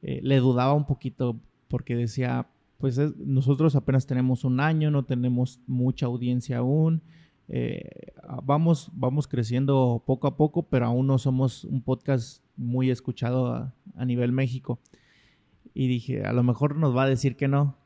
eh, 0.00 0.20
le 0.22 0.38
dudaba 0.38 0.72
un 0.72 0.86
poquito 0.86 1.40
porque 1.68 1.96
decía, 1.96 2.48
pues 2.78 2.98
nosotros 3.18 3.76
apenas 3.76 4.06
tenemos 4.06 4.44
un 4.44 4.60
año, 4.60 4.90
no 4.90 5.04
tenemos 5.04 5.60
mucha 5.66 6.06
audiencia 6.06 6.58
aún, 6.58 7.02
eh, 7.48 8.12
vamos, 8.42 8.90
vamos 8.94 9.28
creciendo 9.28 10.02
poco 10.06 10.26
a 10.26 10.36
poco, 10.36 10.62
pero 10.62 10.86
aún 10.86 11.06
no 11.06 11.18
somos 11.18 11.64
un 11.64 11.82
podcast 11.82 12.42
muy 12.56 12.90
escuchado 12.90 13.54
a, 13.54 14.04
nivel 14.04 14.32
México. 14.32 14.80
Y 15.74 15.88
dije, 15.88 16.24
a 16.24 16.32
lo 16.32 16.42
mejor 16.42 16.76
nos 16.76 16.96
va 16.96 17.04
a 17.04 17.08
decir 17.08 17.36
que 17.36 17.48
no. 17.48 17.76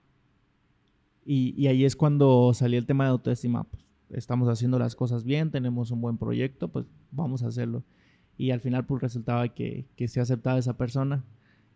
Y, 1.24 1.54
y 1.56 1.66
ahí 1.66 1.84
es 1.84 1.96
cuando 1.96 2.52
salió 2.54 2.78
el 2.78 2.86
tema 2.86 3.04
de 3.04 3.10
autoestima. 3.10 3.64
Pues, 3.64 3.86
estamos 4.10 4.48
haciendo 4.48 4.78
las 4.78 4.94
cosas 4.94 5.24
bien, 5.24 5.50
tenemos 5.50 5.90
un 5.90 6.00
buen 6.00 6.18
proyecto, 6.18 6.68
pues 6.68 6.86
vamos 7.10 7.42
a 7.42 7.48
hacerlo. 7.48 7.84
Y 8.38 8.50
al 8.50 8.60
final 8.60 8.86
pues 8.86 9.02
resultaba 9.02 9.48
que, 9.48 9.86
que 9.96 10.08
se 10.08 10.20
aceptaba 10.20 10.58
esa 10.58 10.76
persona. 10.76 11.24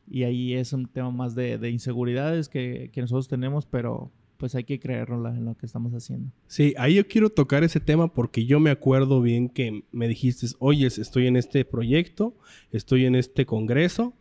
Y 0.08 0.24
ahí 0.24 0.54
es 0.54 0.72
un 0.72 0.86
tema 0.86 1.10
más 1.10 1.34
de, 1.34 1.58
de 1.58 1.70
inseguridades 1.70 2.48
que, 2.48 2.90
que, 2.92 3.00
nosotros 3.00 3.28
tenemos, 3.28 3.64
pero 3.66 4.10
pues 4.38 4.54
hay 4.54 4.64
que 4.64 4.80
creerlo 4.80 5.28
en 5.28 5.44
lo 5.44 5.56
que 5.56 5.66
estamos 5.66 5.92
haciendo. 5.92 6.32
Sí, 6.46 6.74
ahí 6.78 6.94
yo 6.94 7.06
quiero 7.06 7.30
tocar 7.30 7.62
ese 7.62 7.78
tema 7.78 8.12
porque 8.12 8.44
yo 8.44 8.58
me 8.58 8.70
acuerdo 8.70 9.20
bien 9.20 9.48
que 9.48 9.84
me 9.92 10.08
dijiste, 10.08 10.46
oye, 10.58 10.86
estoy 10.86 11.26
en 11.26 11.36
este 11.36 11.64
proyecto, 11.64 12.34
estoy 12.72 13.04
en 13.04 13.14
este 13.14 13.46
congreso 13.46 14.14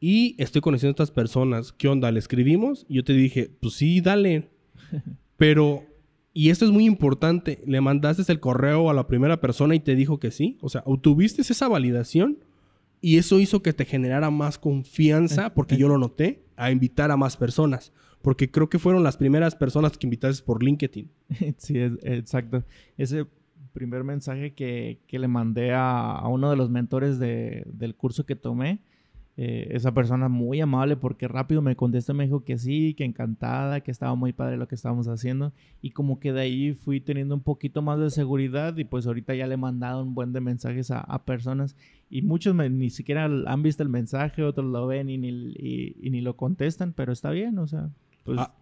y 0.00 0.34
estoy 0.38 0.60
conociendo 0.60 0.90
a 0.90 0.94
estas 1.04 1.10
personas. 1.10 1.72
¿Qué 1.72 1.88
onda? 1.88 2.10
¿Le 2.12 2.18
escribimos? 2.18 2.86
Y 2.88 2.96
yo 2.96 3.04
te 3.04 3.12
dije, 3.12 3.50
pues 3.60 3.74
sí, 3.74 4.00
dale. 4.00 4.50
Pero 5.36 5.84
y 6.36 6.50
esto 6.50 6.66
es 6.66 6.70
muy 6.70 6.84
importante, 6.84 7.62
le 7.64 7.80
mandaste 7.80 8.30
el 8.30 8.40
correo 8.40 8.90
a 8.90 8.92
la 8.92 9.06
primera 9.06 9.40
persona 9.40 9.74
y 9.74 9.80
te 9.80 9.94
dijo 9.94 10.20
que 10.20 10.30
sí. 10.30 10.58
O 10.60 10.68
sea, 10.68 10.82
obtuviste 10.84 11.40
esa 11.40 11.66
validación 11.66 12.36
y 13.00 13.16
eso 13.16 13.40
hizo 13.40 13.62
que 13.62 13.72
te 13.72 13.86
generara 13.86 14.30
más 14.30 14.58
confianza, 14.58 15.54
porque 15.54 15.78
yo 15.78 15.88
lo 15.88 15.96
noté, 15.96 16.44
a 16.56 16.70
invitar 16.70 17.10
a 17.10 17.16
más 17.16 17.38
personas. 17.38 17.90
Porque 18.20 18.50
creo 18.50 18.68
que 18.68 18.78
fueron 18.78 19.02
las 19.02 19.16
primeras 19.16 19.54
personas 19.54 19.96
que 19.96 20.06
invitaste 20.06 20.44
por 20.44 20.62
LinkedIn. 20.62 21.10
Sí, 21.56 21.78
exacto. 21.78 22.64
Ese 22.98 23.24
primer 23.72 24.04
mensaje 24.04 24.52
que, 24.52 24.98
le 25.08 25.28
mandé 25.28 25.72
a, 25.72 26.20
uno 26.28 26.50
de 26.50 26.56
los 26.56 26.68
mentores 26.68 27.18
del 27.18 27.94
curso 27.96 28.26
que 28.26 28.36
tomé, 28.36 28.80
eh, 29.38 29.68
esa 29.72 29.92
persona 29.92 30.30
muy 30.30 30.62
amable 30.62 30.96
porque 30.96 31.28
rápido 31.28 31.60
me 31.60 31.76
contestó, 31.76 32.14
me 32.14 32.24
dijo 32.24 32.42
que 32.42 32.56
sí, 32.56 32.94
que 32.94 33.04
encantada, 33.04 33.82
que 33.82 33.90
estaba 33.90 34.14
muy 34.14 34.32
padre 34.32 34.56
lo 34.56 34.66
que 34.66 34.74
estábamos 34.74 35.08
haciendo 35.08 35.52
y 35.82 35.90
como 35.90 36.18
que 36.20 36.32
de 36.32 36.40
ahí 36.40 36.72
fui 36.72 37.02
teniendo 37.02 37.34
un 37.34 37.42
poquito 37.42 37.82
más 37.82 38.00
de 38.00 38.08
seguridad 38.08 38.74
y 38.78 38.84
pues 38.84 39.06
ahorita 39.06 39.34
ya 39.34 39.46
le 39.46 39.54
he 39.54 39.58
mandado 39.58 40.02
un 40.02 40.14
buen 40.14 40.32
de 40.32 40.40
mensajes 40.40 40.90
a, 40.90 41.04
personas 41.26 41.76
y 42.08 42.22
muchos 42.22 42.54
ni 42.54 42.88
siquiera 42.88 43.26
han 43.26 43.62
visto 43.62 43.82
el 43.82 43.90
mensaje, 43.90 44.42
otros 44.42 44.64
lo 44.70 44.86
ven 44.86 45.10
y 45.10 45.18
ni, 45.18 45.30
ni 45.30 46.20
lo 46.22 46.34
contestan, 46.34 46.94
pero 46.94 47.12
está 47.12 47.30
bien, 47.30 47.58
o 47.58 47.66
sea, 47.66 47.90
pues... 48.24 48.38
Ah, 48.38 48.54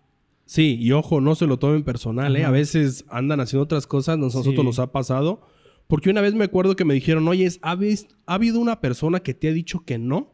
sí, 0.44 0.76
y 0.80 0.90
ojo, 0.90 1.20
no 1.20 1.37
se 1.37 1.46
lo 1.46 1.56
tomen 1.60 1.84
personal, 1.84 2.34
¿eh? 2.34 2.44
A 2.44 2.50
veces 2.50 3.04
andan 3.08 3.38
haciendo 3.38 3.62
otras 3.62 3.87
cosas, 3.87 4.18
nosotros 4.18 4.64
nos 4.64 4.80
ha 4.80 4.90
pasado. 4.90 5.42
Porque 5.87 6.08
una 6.08 6.22
vez 6.22 6.34
me 6.34 6.44
acuerdo 6.44 6.76
que 6.76 6.87
me 6.87 6.94
dijeron, 6.94 7.28
oye, 7.28 7.46
¿ha, 7.60 7.76
¿ha 8.26 8.34
habido 8.34 8.58
una 8.58 8.80
persona 8.80 9.20
que 9.20 9.34
te 9.34 9.48
ha 9.48 9.52
dicho 9.52 9.84
que 9.84 9.98
no? 9.98 10.34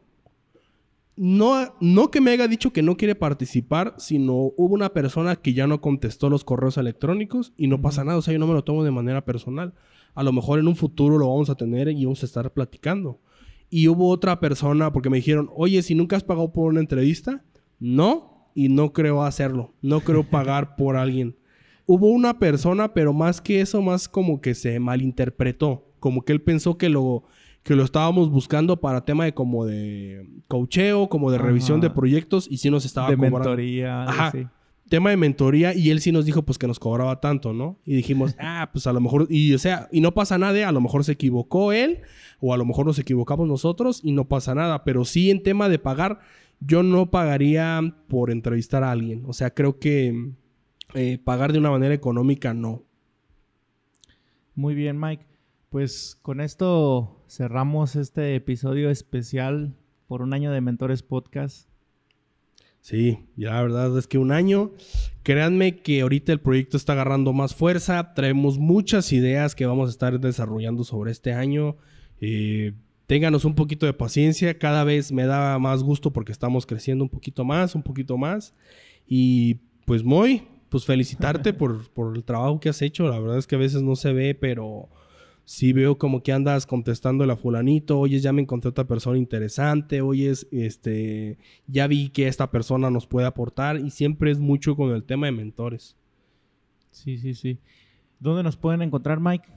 No, 1.15 1.75
no 1.81 2.09
que 2.09 2.21
me 2.21 2.31
haya 2.31 2.47
dicho 2.47 2.71
que 2.73 2.81
no 2.81 2.97
quiere 2.97 3.15
participar, 3.15 3.95
sino 3.97 4.33
hubo 4.33 4.73
una 4.73 4.89
persona 4.89 5.35
que 5.35 5.53
ya 5.53 5.67
no 5.67 5.81
contestó 5.81 6.29
los 6.29 6.43
correos 6.43 6.77
electrónicos 6.77 7.53
y 7.57 7.67
no 7.67 7.81
pasa 7.81 8.03
nada. 8.03 8.17
O 8.17 8.21
sea, 8.21 8.33
yo 8.33 8.39
no 8.39 8.47
me 8.47 8.53
lo 8.53 8.63
tomo 8.63 8.83
de 8.83 8.91
manera 8.91 9.25
personal. 9.25 9.73
A 10.13 10.23
lo 10.23 10.31
mejor 10.31 10.59
en 10.59 10.67
un 10.67 10.75
futuro 10.75 11.17
lo 11.17 11.29
vamos 11.29 11.49
a 11.49 11.55
tener 11.55 11.89
y 11.89 12.05
vamos 12.05 12.23
a 12.23 12.25
estar 12.25 12.51
platicando. 12.53 13.19
Y 13.69 13.87
hubo 13.87 14.09
otra 14.09 14.39
persona 14.39 14.91
porque 14.91 15.09
me 15.09 15.17
dijeron, 15.17 15.49
oye, 15.55 15.81
si 15.81 15.95
nunca 15.95 16.15
has 16.15 16.23
pagado 16.23 16.51
por 16.51 16.69
una 16.69 16.79
entrevista, 16.79 17.43
no, 17.79 18.49
y 18.53 18.69
no 18.69 18.93
creo 18.93 19.23
hacerlo. 19.23 19.73
No 19.81 20.01
creo 20.01 20.23
pagar 20.29 20.75
por 20.75 20.95
alguien. 20.95 21.37
Hubo 21.85 22.07
una 22.07 22.39
persona, 22.39 22.93
pero 22.93 23.13
más 23.13 23.41
que 23.41 23.61
eso, 23.61 23.81
más 23.81 24.07
como 24.07 24.41
que 24.41 24.55
se 24.55 24.79
malinterpretó. 24.79 25.87
Como 25.99 26.23
que 26.23 26.33
él 26.33 26.41
pensó 26.41 26.77
que 26.77 26.89
lo 26.89 27.25
que 27.63 27.75
lo 27.75 27.83
estábamos 27.83 28.29
buscando 28.29 28.79
para 28.79 29.05
tema 29.05 29.25
de 29.25 29.33
como 29.33 29.65
de 29.65 30.27
coacheo, 30.47 31.09
como 31.09 31.31
de 31.31 31.37
revisión 31.37 31.79
de 31.79 31.89
proyectos 31.89 32.47
y 32.49 32.57
sí 32.57 32.69
nos 32.69 32.85
estaba 32.85 33.09
de 33.09 33.17
mentoría. 33.17 34.03
Ajá. 34.03 34.31
Tema 34.89 35.11
de 35.11 35.17
mentoría 35.17 35.73
y 35.73 35.89
él 35.89 36.01
sí 36.01 36.11
nos 36.11 36.25
dijo 36.25 36.41
pues 36.41 36.57
que 36.57 36.67
nos 36.67 36.79
cobraba 36.79 37.21
tanto, 37.21 37.53
¿no? 37.53 37.79
Y 37.85 37.95
dijimos, 37.95 38.35
ah, 38.39 38.69
pues 38.73 38.87
a 38.87 38.93
lo 38.93 38.99
mejor, 38.99 39.27
y 39.29 39.53
o 39.53 39.59
sea, 39.59 39.87
y 39.91 40.01
no 40.01 40.13
pasa 40.13 40.37
nada, 40.37 40.67
a 40.67 40.71
lo 40.71 40.81
mejor 40.81 41.03
se 41.03 41.13
equivocó 41.13 41.71
él 41.71 42.01
o 42.39 42.53
a 42.53 42.57
lo 42.57 42.65
mejor 42.65 42.87
nos 42.87 42.99
equivocamos 42.99 43.47
nosotros 43.47 44.01
y 44.03 44.11
no 44.11 44.27
pasa 44.27 44.55
nada, 44.55 44.83
pero 44.83 45.05
sí 45.05 45.29
en 45.29 45.43
tema 45.43 45.69
de 45.69 45.79
pagar, 45.79 46.19
yo 46.59 46.83
no 46.83 47.11
pagaría 47.11 47.79
por 48.07 48.31
entrevistar 48.31 48.83
a 48.83 48.91
alguien, 48.91 49.23
o 49.27 49.33
sea, 49.33 49.53
creo 49.53 49.79
que 49.79 50.33
eh, 50.93 51.19
pagar 51.23 51.53
de 51.53 51.59
una 51.59 51.71
manera 51.71 51.93
económica 51.93 52.53
no. 52.53 52.83
Muy 54.55 54.75
bien, 54.75 54.99
Mike. 54.99 55.30
Pues 55.71 56.19
con 56.21 56.41
esto 56.41 57.23
cerramos 57.29 57.95
este 57.95 58.35
episodio 58.35 58.89
especial 58.89 59.73
por 60.05 60.21
un 60.21 60.33
año 60.33 60.51
de 60.51 60.59
Mentores 60.59 61.01
Podcast. 61.01 61.69
Sí, 62.81 63.19
ya 63.37 63.51
la 63.51 63.61
verdad 63.61 63.97
es 63.97 64.05
que 64.05 64.17
un 64.17 64.33
año. 64.33 64.71
Créanme 65.23 65.77
que 65.77 66.01
ahorita 66.01 66.33
el 66.33 66.41
proyecto 66.41 66.75
está 66.75 66.91
agarrando 66.91 67.31
más 67.31 67.55
fuerza. 67.55 68.13
Traemos 68.13 68.57
muchas 68.57 69.13
ideas 69.13 69.55
que 69.55 69.65
vamos 69.65 69.87
a 69.87 69.91
estar 69.91 70.19
desarrollando 70.19 70.83
sobre 70.83 71.11
este 71.13 71.31
año. 71.31 71.77
Eh, 72.19 72.73
ténganos 73.07 73.45
un 73.45 73.55
poquito 73.55 73.85
de 73.85 73.93
paciencia. 73.93 74.59
Cada 74.59 74.83
vez 74.83 75.13
me 75.13 75.25
da 75.25 75.57
más 75.57 75.83
gusto 75.83 76.11
porque 76.11 76.33
estamos 76.33 76.65
creciendo 76.65 77.05
un 77.05 77.09
poquito 77.09 77.45
más, 77.45 77.75
un 77.75 77.83
poquito 77.83 78.17
más. 78.17 78.53
Y 79.07 79.61
pues 79.85 80.03
muy, 80.03 80.43
pues 80.67 80.83
felicitarte 80.83 81.53
por, 81.53 81.89
por 81.91 82.13
el 82.13 82.25
trabajo 82.25 82.59
que 82.59 82.67
has 82.67 82.81
hecho. 82.81 83.07
La 83.07 83.19
verdad 83.19 83.37
es 83.37 83.47
que 83.47 83.55
a 83.55 83.59
veces 83.59 83.81
no 83.81 83.95
se 83.95 84.11
ve, 84.11 84.35
pero 84.35 84.89
si 85.51 85.73
veo 85.73 85.97
como 85.97 86.23
que 86.23 86.31
andas 86.31 86.65
contestando 86.65 87.29
a 87.29 87.35
fulanito, 87.35 87.99
oyes, 87.99 88.23
ya 88.23 88.31
me 88.31 88.41
encontré 88.41 88.69
otra 88.69 88.87
persona 88.87 89.17
interesante, 89.17 89.99
oyes, 89.99 90.47
este, 90.49 91.37
ya 91.67 91.87
vi 91.87 92.07
que 92.07 92.29
esta 92.29 92.49
persona 92.49 92.89
nos 92.89 93.05
puede 93.05 93.27
aportar 93.27 93.77
y 93.77 93.89
siempre 93.89 94.31
es 94.31 94.39
mucho 94.39 94.77
con 94.77 94.91
el 94.91 95.03
tema 95.03 95.25
de 95.25 95.33
mentores. 95.33 95.97
Sí, 96.91 97.17
sí, 97.17 97.33
sí. 97.33 97.59
¿Dónde 98.17 98.43
nos 98.43 98.55
pueden 98.55 98.81
encontrar, 98.81 99.19
Mike? 99.19 99.49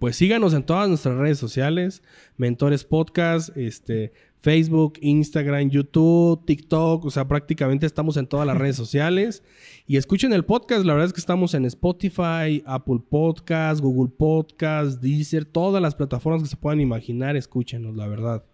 Pues 0.00 0.16
síganos 0.16 0.54
en 0.54 0.64
todas 0.64 0.88
nuestras 0.88 1.16
redes 1.16 1.38
sociales, 1.38 2.02
Mentores 2.36 2.82
Podcast, 2.82 3.56
este, 3.56 4.12
Facebook, 4.42 4.94
Instagram, 5.00 5.70
YouTube, 5.70 6.44
TikTok, 6.44 7.04
o 7.04 7.10
sea, 7.10 7.28
prácticamente 7.28 7.86
estamos 7.86 8.16
en 8.16 8.26
todas 8.26 8.46
las 8.46 8.58
redes 8.58 8.76
sociales. 8.84 9.42
Y 9.86 9.96
escuchen 9.96 10.32
el 10.32 10.44
podcast, 10.44 10.84
la 10.84 10.94
verdad 10.94 11.06
es 11.06 11.12
que 11.12 11.20
estamos 11.20 11.54
en 11.54 11.64
Spotify, 11.64 12.62
Apple 12.66 13.00
Podcast, 13.08 13.80
Google 13.80 14.12
Podcast, 14.16 15.00
Deezer, 15.00 15.44
todas 15.44 15.80
las 15.80 15.94
plataformas 15.94 16.42
que 16.42 16.48
se 16.48 16.56
puedan 16.56 16.80
imaginar, 16.80 17.36
escúchenos, 17.36 17.96
la 17.96 18.08
verdad. 18.08 18.44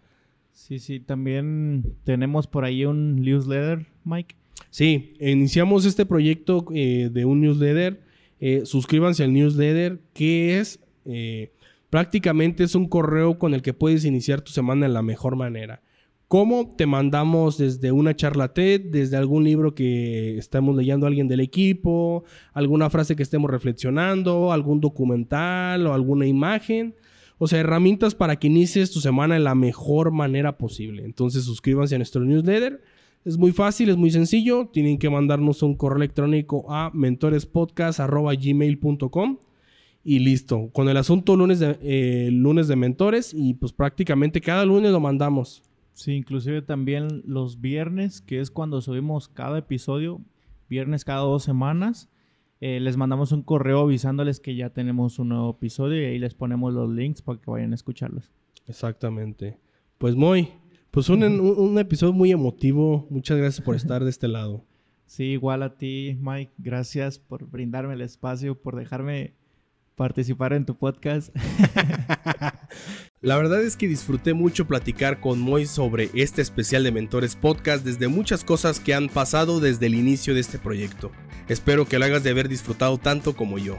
Sí, 0.53 0.79
sí, 0.79 1.01
también 1.01 1.97
tenemos 2.05 2.47
por 2.47 2.65
ahí 2.65 2.85
un 2.85 3.17
newsletter, 3.17 3.87
Mike. 4.05 4.37
Sí, 4.71 5.15
iniciamos 5.21 5.87
este 5.87 6.05
proyecto 6.05 6.67
eh, 6.75 7.09
de 7.11 7.25
un 7.25 7.41
newsletter. 7.41 8.03
Eh, 8.41 8.63
suscríbanse 8.65 9.25
al 9.25 9.33
newsletter, 9.33 10.01
que 10.13 10.59
es... 10.59 10.81
Eh, 11.07 11.53
Prácticamente 11.91 12.65
es 12.65 12.75
un 12.75 12.89
correo 12.89 13.39
con 13.39 13.55
el 13.55 13.63
que 13.63 13.73
puedes 13.73 14.05
iniciar 14.05 14.43
tu 14.43 14.53
semana 14.53 14.87
de 14.87 14.93
la 14.93 15.03
mejor 15.03 15.37
manera. 15.37 15.81
¿Cómo? 16.29 16.75
Te 16.77 16.85
mandamos 16.85 17.57
desde 17.57 17.91
una 17.91 18.15
charla 18.15 18.53
TED, 18.53 18.91
desde 18.91 19.17
algún 19.17 19.45
libro 19.45 19.75
que 19.75 20.37
estemos 20.37 20.77
leyendo 20.77 21.07
a 21.07 21.09
alguien 21.09 21.27
del 21.27 21.41
equipo, 21.41 22.25
alguna 22.53 22.91
frase 22.91 23.17
que 23.17 23.23
estemos 23.23 23.51
reflexionando, 23.51 24.53
algún 24.53 24.83
documental 24.83 25.87
o 25.87 25.95
alguna 25.95 26.27
imagen. 26.27 26.95
O 27.39 27.49
sea, 27.49 27.61
herramientas 27.61 28.15
para 28.15 28.37
que 28.37 28.49
inicies 28.49 28.91
tu 28.91 29.01
semana 29.01 29.37
de 29.37 29.41
la 29.41 29.55
mejor 29.55 30.11
manera 30.11 30.59
posible. 30.59 31.07
Entonces 31.07 31.45
suscríbanse 31.45 31.95
a 31.95 31.99
nuestro 31.99 32.23
newsletter. 32.23 32.83
Es 33.25 33.39
muy 33.39 33.53
fácil, 33.53 33.89
es 33.89 33.97
muy 33.97 34.11
sencillo. 34.11 34.69
Tienen 34.71 34.99
que 34.99 35.09
mandarnos 35.09 35.63
un 35.63 35.77
correo 35.77 35.97
electrónico 35.97 36.71
a 36.71 36.91
mentorespodcast.gmail.com 36.93 39.39
y 40.09 40.21
listo. 40.21 40.71
Con 40.73 40.89
el 40.89 40.97
asunto 40.97 41.37
lunes 41.37 41.61
de, 41.61 41.79
eh, 41.83 42.31
lunes 42.33 42.67
de 42.67 42.77
mentores 42.77 43.35
y 43.35 43.53
pues 43.53 43.73
prácticamente 43.75 44.41
cada 44.41 44.65
lunes 44.65 44.91
lo 44.91 45.01
mandamos. 45.01 45.63
Sí, 45.93 46.13
inclusive 46.13 46.63
también 46.63 47.23
los 47.27 47.61
viernes, 47.61 48.23
que 48.23 48.41
es 48.41 48.51
cuando 48.51 48.81
subimos 48.81 49.29
cada 49.29 49.59
episodio, 49.59 50.23
viernes 50.71 51.05
cada 51.05 51.21
dos 51.21 51.43
semanas, 51.43 52.09
eh, 52.63 52.81
les 52.81 52.97
mandamos 52.97 53.33
un 53.33 53.43
correo 53.43 53.81
avisándoles 53.81 54.41
que 54.41 54.57
ya 54.57 54.71
tenemos 54.71 55.19
un 55.19 55.29
nuevo 55.29 55.51
episodio 55.51 56.01
y 56.01 56.07
ahí 56.07 56.19
les 56.19 56.35
ponemos 56.35 56.73
los 56.73 56.89
links 56.89 57.21
para 57.21 57.39
que 57.39 57.51
vayan 57.51 57.73
a 57.73 57.75
escucharlos. 57.75 58.33
Exactamente. 58.67 59.59
Pues 59.99 60.17
muy, 60.17 60.49
pues 60.91 61.11
un, 61.11 61.23
un 61.23 61.79
episodio 61.79 62.15
muy 62.15 62.33
emotivo. 62.33 63.07
Muchas 63.11 63.37
gracias 63.37 63.63
por 63.63 63.77
estar 63.77 64.03
de 64.05 64.11
este 64.11 64.27
lado. 64.27 64.65
Sí, 65.05 65.25
igual 65.25 65.63
a 65.63 65.77
ti, 65.77 66.17
Mike. 66.19 66.53
Gracias 66.57 67.19
por 67.19 67.51
brindarme 67.51 67.93
el 67.93 68.01
espacio, 68.01 68.59
por 68.61 68.75
dejarme 68.75 69.38
participar 69.99 70.55
en 70.55 70.65
tu 70.65 70.79
podcast. 70.79 71.29
La 73.21 73.37
verdad 73.37 73.63
es 73.63 73.77
que 73.77 73.89
disfruté 73.89 74.33
mucho 74.33 74.67
platicar 74.67 75.21
con 75.21 75.41
Moy 75.41 75.67
sobre 75.67 76.09
este 76.15 76.41
especial 76.41 76.85
de 76.85 76.93
Mentores 76.93 77.37
Podcast 77.37 77.85
desde 77.85 78.09
muchas 78.09 78.45
cosas 78.45 78.81
que 78.81 78.95
han 78.95 79.09
pasado 79.09 79.61
desde 79.61 79.87
el 79.87 79.95
inicio 79.95 80.33
de 80.35 80.41
este 80.41 80.59
proyecto. 80.59 81.11
Espero 81.49 81.87
que 81.87 81.99
lo 81.99 82.05
hagas 82.05 82.23
de 82.23 82.31
haber 82.31 82.49
disfrutado 82.49 82.97
tanto 82.97 83.35
como 83.35 83.59
yo. 83.59 83.79